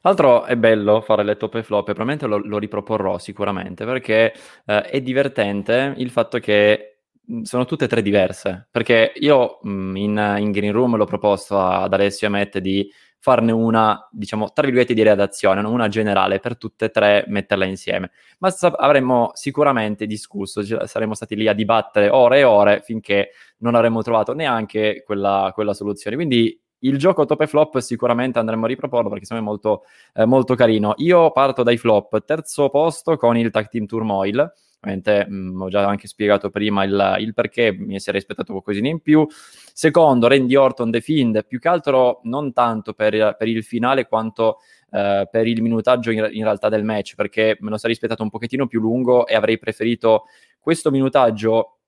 [0.00, 4.32] L'altro è bello fare le top e flop probabilmente lo, lo riproporrò sicuramente perché
[4.64, 6.98] eh, è divertente il fatto che
[7.42, 11.92] sono tutte e tre diverse perché io mh, in, in, Green Room l'ho proposto ad
[11.92, 12.90] Alessio e Matt di
[13.20, 18.10] farne una, diciamo, tra virgolette di redazione, una generale per tutte e tre, metterla insieme.
[18.38, 23.30] Ma sa- avremmo sicuramente discusso, cioè, saremmo stati lì a dibattere ore e ore finché
[23.58, 26.16] non avremmo trovato neanche quella, quella soluzione.
[26.16, 29.84] Quindi il gioco top e flop sicuramente andremo a riproporlo perché secondo me è molto,
[30.14, 30.94] eh, molto carino.
[30.98, 34.52] Io parto dai flop, terzo posto con il Tag Team Turmoil.
[34.80, 38.88] Ovviamente mh, mm, ho già anche spiegato prima il, il, perché mi sarei aspettato qualcosina
[38.88, 39.26] in più.
[39.28, 44.58] Secondo, Randy Orton The Fiend, più che altro non tanto per, per il finale quanto
[44.90, 48.30] eh, per il minutaggio in, in, realtà del match, perché me lo sarei aspettato un
[48.30, 50.24] pochettino più lungo e avrei preferito
[50.58, 51.78] questo minutaggio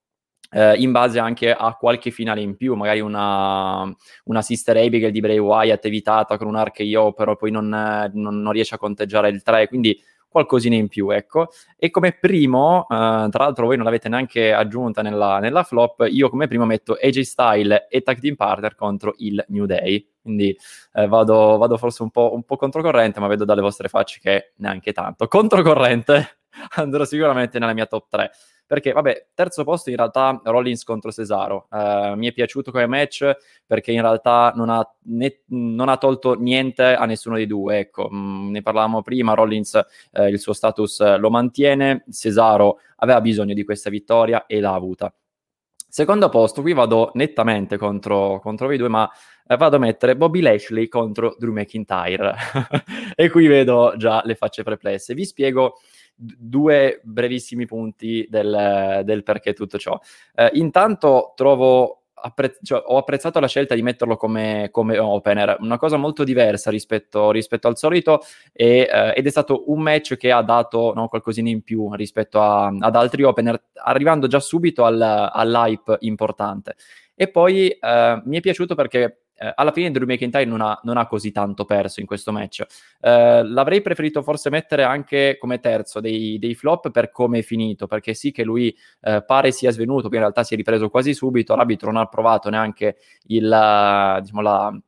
[0.51, 3.91] eh, in base anche a qualche finale in più, magari una,
[4.25, 8.53] una Sister Abigail di Bray Wyatt evitata con un RKO, però poi non, non, non
[8.53, 9.99] riesce a conteggiare il 3, quindi
[10.31, 11.49] qualcosina in più, ecco.
[11.77, 16.31] E come primo, uh, tra l'altro voi non l'avete neanche aggiunta nella, nella, flop, io
[16.31, 20.09] come primo metto AJ Style e Tag Team Partner contro il New Day.
[20.23, 20.57] Quindi
[20.93, 24.53] eh, vado, vado, forse un po', un po' controcorrente, ma vedo dalle vostre facce che
[24.57, 25.27] neanche tanto.
[25.27, 26.39] Controcorrente
[26.77, 28.31] andrò sicuramente nella mia top 3
[28.71, 33.29] perché vabbè, terzo posto in realtà Rollins contro Cesaro, uh, mi è piaciuto come match
[33.67, 38.09] perché in realtà non ha, ne, non ha tolto niente a nessuno dei due, ecco,
[38.09, 39.73] mm, ne parlavamo prima, Rollins
[40.13, 45.13] uh, il suo status lo mantiene, Cesaro aveva bisogno di questa vittoria e l'ha avuta.
[45.89, 49.11] Secondo posto, qui vado nettamente contro, contro i due, ma
[49.49, 52.37] eh, vado a mettere Bobby Lashley contro Drew McIntyre.
[53.17, 55.13] e qui vedo già le facce perplesse.
[55.13, 55.81] Vi spiego
[56.21, 59.99] due brevissimi punti del, del perché tutto ciò.
[60.35, 65.79] Eh, intanto trovo Appre- cioè, ho apprezzato la scelta di metterlo come, come opener, una
[65.79, 68.21] cosa molto diversa rispetto, rispetto al solito
[68.53, 72.39] e, eh, ed è stato un match che ha dato no, qualcosina in più rispetto
[72.43, 76.77] a, ad altri opener, arrivando già subito al, all'hype importante.
[77.15, 80.99] E poi eh, mi è piaciuto perché eh, alla fine Drew McIntyre non ha, non
[80.99, 82.63] ha, così tanto perso in questo match.
[83.01, 87.87] Eh, l'avrei preferito forse mettere anche come terzo dei, dei, flop per come è finito,
[87.87, 91.15] perché sì che lui eh, pare sia svenuto, poi in realtà si è ripreso quasi
[91.15, 94.79] subito, l'arbitro non ha provato neanche il, diciamo, la,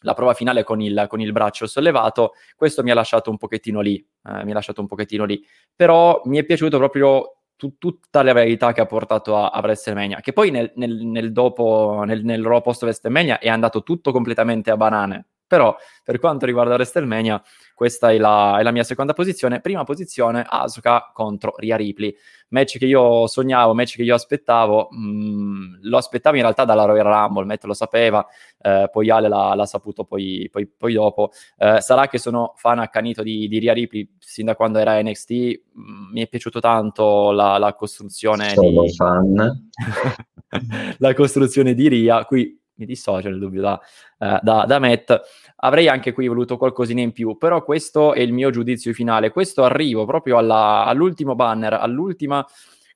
[0.00, 3.80] la prova finale con il, con il, braccio sollevato, questo mi ha lasciato un pochettino
[3.80, 5.44] lì, eh, mi ha lasciato un pochettino lì,
[5.76, 10.20] però mi è piaciuto proprio tu, tutta la verità che ha portato a, a WrestleMania,
[10.20, 14.72] che poi nel, nel, nel dopo, nel, nel Raw post WrestleMania è andato tutto completamente
[14.72, 17.40] a banane, però per quanto riguarda WrestleMania
[17.82, 19.60] questa è la, è la, mia seconda posizione.
[19.60, 22.14] Prima posizione, Asuka contro Ria Ripley.
[22.50, 24.86] Match che io sognavo, match che io aspettavo.
[24.92, 28.24] Mh, mm, lo aspettavo in realtà dalla Royal Rumble, Matt lo sapeva,
[28.60, 31.32] eh, poi Ale l'ha, l'ha saputo poi, poi, poi dopo.
[31.58, 35.30] Eh, sarà che sono fan accanito di, di Ria Ripley sin da quando era NXT.
[35.30, 38.94] Mh, mm, mi è piaciuto tanto la, la costruzione Sono di...
[38.94, 39.70] fan.
[40.98, 42.24] la costruzione di Ria.
[42.26, 43.80] Qui mi dissocio nel dubbio da,
[44.18, 45.20] uh, da, da Matt.
[45.56, 49.30] Avrei anche qui voluto qualcosina in più, però questo è il mio giudizio finale.
[49.30, 52.44] Questo arrivo proprio alla, all'ultimo banner, all'ultima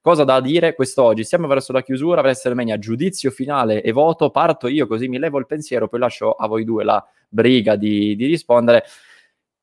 [0.01, 1.24] cosa da dire quest'oggi.
[1.24, 4.30] Siamo verso la chiusura, WrestleMania, giudizio finale e voto.
[4.30, 8.16] Parto io così mi levo il pensiero, poi lascio a voi due la briga di,
[8.16, 8.84] di rispondere.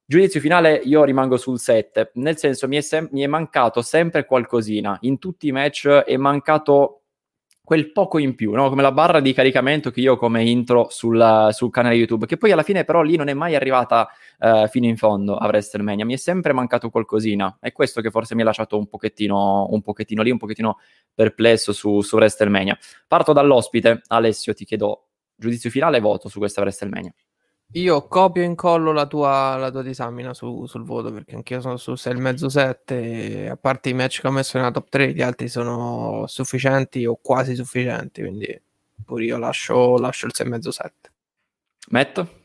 [0.06, 4.26] Giudizio finale, io rimango sul 7, nel senso mi è, sem- mi è mancato sempre
[4.26, 4.98] qualcosina.
[5.02, 7.03] In tutti i match è mancato
[7.66, 8.68] quel poco in più, no?
[8.68, 12.36] come la barra di caricamento che io ho come intro sul, sul, canale YouTube, che
[12.36, 14.10] poi alla fine però lì non è mai arrivata
[14.40, 18.36] uh, fino in fondo a WrestleMania, mi è sempre mancato qualcosina, è questo che forse
[18.36, 20.78] mi ha lasciato un pochettino, un pochettino lì, un pochettino
[21.14, 22.78] perplesso su, su WrestleMania.
[23.08, 27.14] Parto dall'ospite, Alessio ti chiedo giudizio finale e voto su questa WrestleMania.
[27.76, 31.78] Io copio e incollo la tua, la tua disamina su, sul voto perché anch'io sono
[31.78, 36.26] su 6,5-7 a parte i match che ho messo nella top 3 gli altri sono
[36.28, 38.62] sufficienti o quasi sufficienti quindi
[39.04, 40.90] pure io lascio, lascio il 6,5-7
[41.90, 42.42] Metto?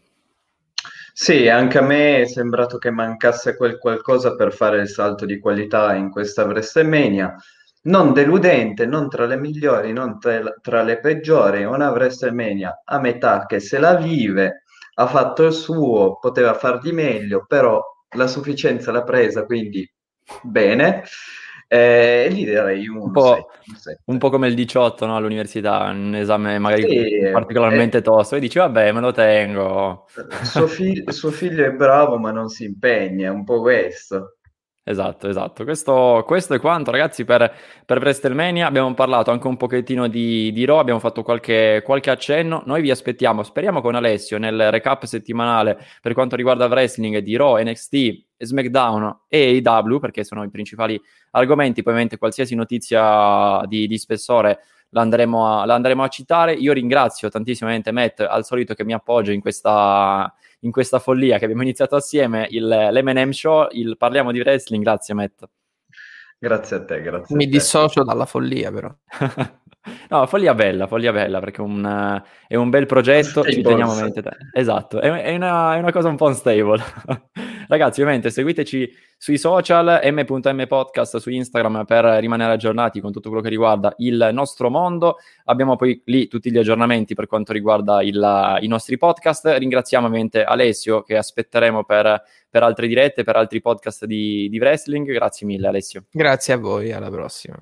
[1.13, 5.39] Sì, anche a me è sembrato che mancasse quel qualcosa per fare il salto di
[5.39, 7.37] qualità in questa WrestleMania
[7.83, 13.47] non deludente, non tra le migliori, non tra, tra le peggiori, una WrestleMania a metà
[13.47, 14.63] che se la vive
[15.01, 17.81] ha fatto il suo, poteva far di meglio, però
[18.17, 19.89] la sufficienza l'ha presa, quindi
[20.43, 21.05] bene.
[21.71, 25.17] Eh, lì direi un, un, po', 7, un po' come il 18 no?
[25.17, 30.07] all'università, un esame magari sì, particolarmente eh, tosto, e dici vabbè me lo tengo.
[30.43, 34.38] Suo, fig- suo figlio è bravo ma non si impegna, è un po' questo.
[34.91, 35.65] Esatto, esatto.
[35.65, 37.55] Questo, questo, è quanto, ragazzi, per,
[37.85, 38.67] per WrestleMania.
[38.67, 42.63] Abbiamo parlato anche un pochettino di, di Raw, abbiamo fatto qualche, qualche, accenno.
[42.65, 47.37] Noi vi aspettiamo, speriamo con Alessio, nel recap settimanale per quanto riguarda il wrestling di
[47.37, 50.99] Raw, NXT, SmackDown e AEW, perché sono i principali
[51.33, 51.83] argomenti.
[51.83, 54.61] Poi, ovviamente, qualsiasi notizia di, di spessore
[54.91, 56.53] l'andremo a, l'andremo a citare.
[56.53, 61.45] Io ringrazio tantissimamente Matt, al solito che mi appoggia in questa in questa follia che
[61.45, 64.83] abbiamo iniziato assieme, il, l'M&M Show, il Parliamo di Wrestling.
[64.83, 65.45] Grazie Matt.
[66.39, 67.37] Grazie a te, grazie.
[67.37, 67.53] Mi a te.
[67.53, 68.93] dissocio dalla follia, però.
[70.11, 74.23] no, follia bella, follia bella, perché un, è un bel progetto, ci teniamo a mente.
[74.53, 76.83] Esatto, è, è, una, è, una, cosa un po' unstable.
[77.69, 83.43] Ragazzi, ovviamente seguiteci sui social, m.m podcast su Instagram per rimanere aggiornati con tutto quello
[83.43, 85.17] che riguarda il nostro mondo.
[85.45, 89.55] Abbiamo poi lì tutti gli aggiornamenti per quanto riguarda il, i nostri podcast.
[89.59, 95.13] Ringraziamo ovviamente Alessio che aspetteremo per, per altre dirette, per altri podcast di, di wrestling.
[95.13, 96.05] Grazie mille Alessio.
[96.11, 97.59] Grazie a voi, alla prossima.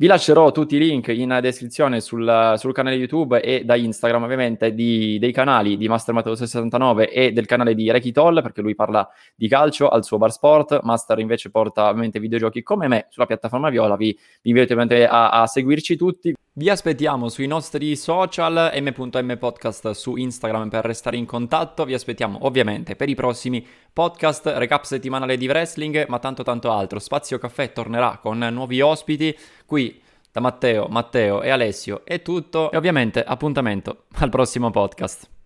[0.00, 4.72] Vi lascerò tutti i link in descrizione sul, sul canale YouTube e da Instagram ovviamente
[4.72, 8.74] di, dei canali di Master Matteo 69 e del canale di Reiki Toll perché lui
[8.74, 13.26] parla di calcio al suo bar sport, Master invece porta ovviamente videogiochi come me sulla
[13.26, 16.34] piattaforma Viola, vi, vi invito ovviamente a, a seguirci tutti.
[16.52, 21.84] Vi aspettiamo sui nostri social, m.m podcast su Instagram per restare in contatto.
[21.84, 26.98] Vi aspettiamo ovviamente per i prossimi podcast, recap settimanale di wrestling, ma tanto tanto altro.
[26.98, 29.34] Spazio Caffè tornerà con nuovi ospiti.
[29.70, 30.02] Qui
[30.32, 32.72] da Matteo, Matteo e Alessio è tutto.
[32.72, 35.39] E ovviamente appuntamento al prossimo podcast.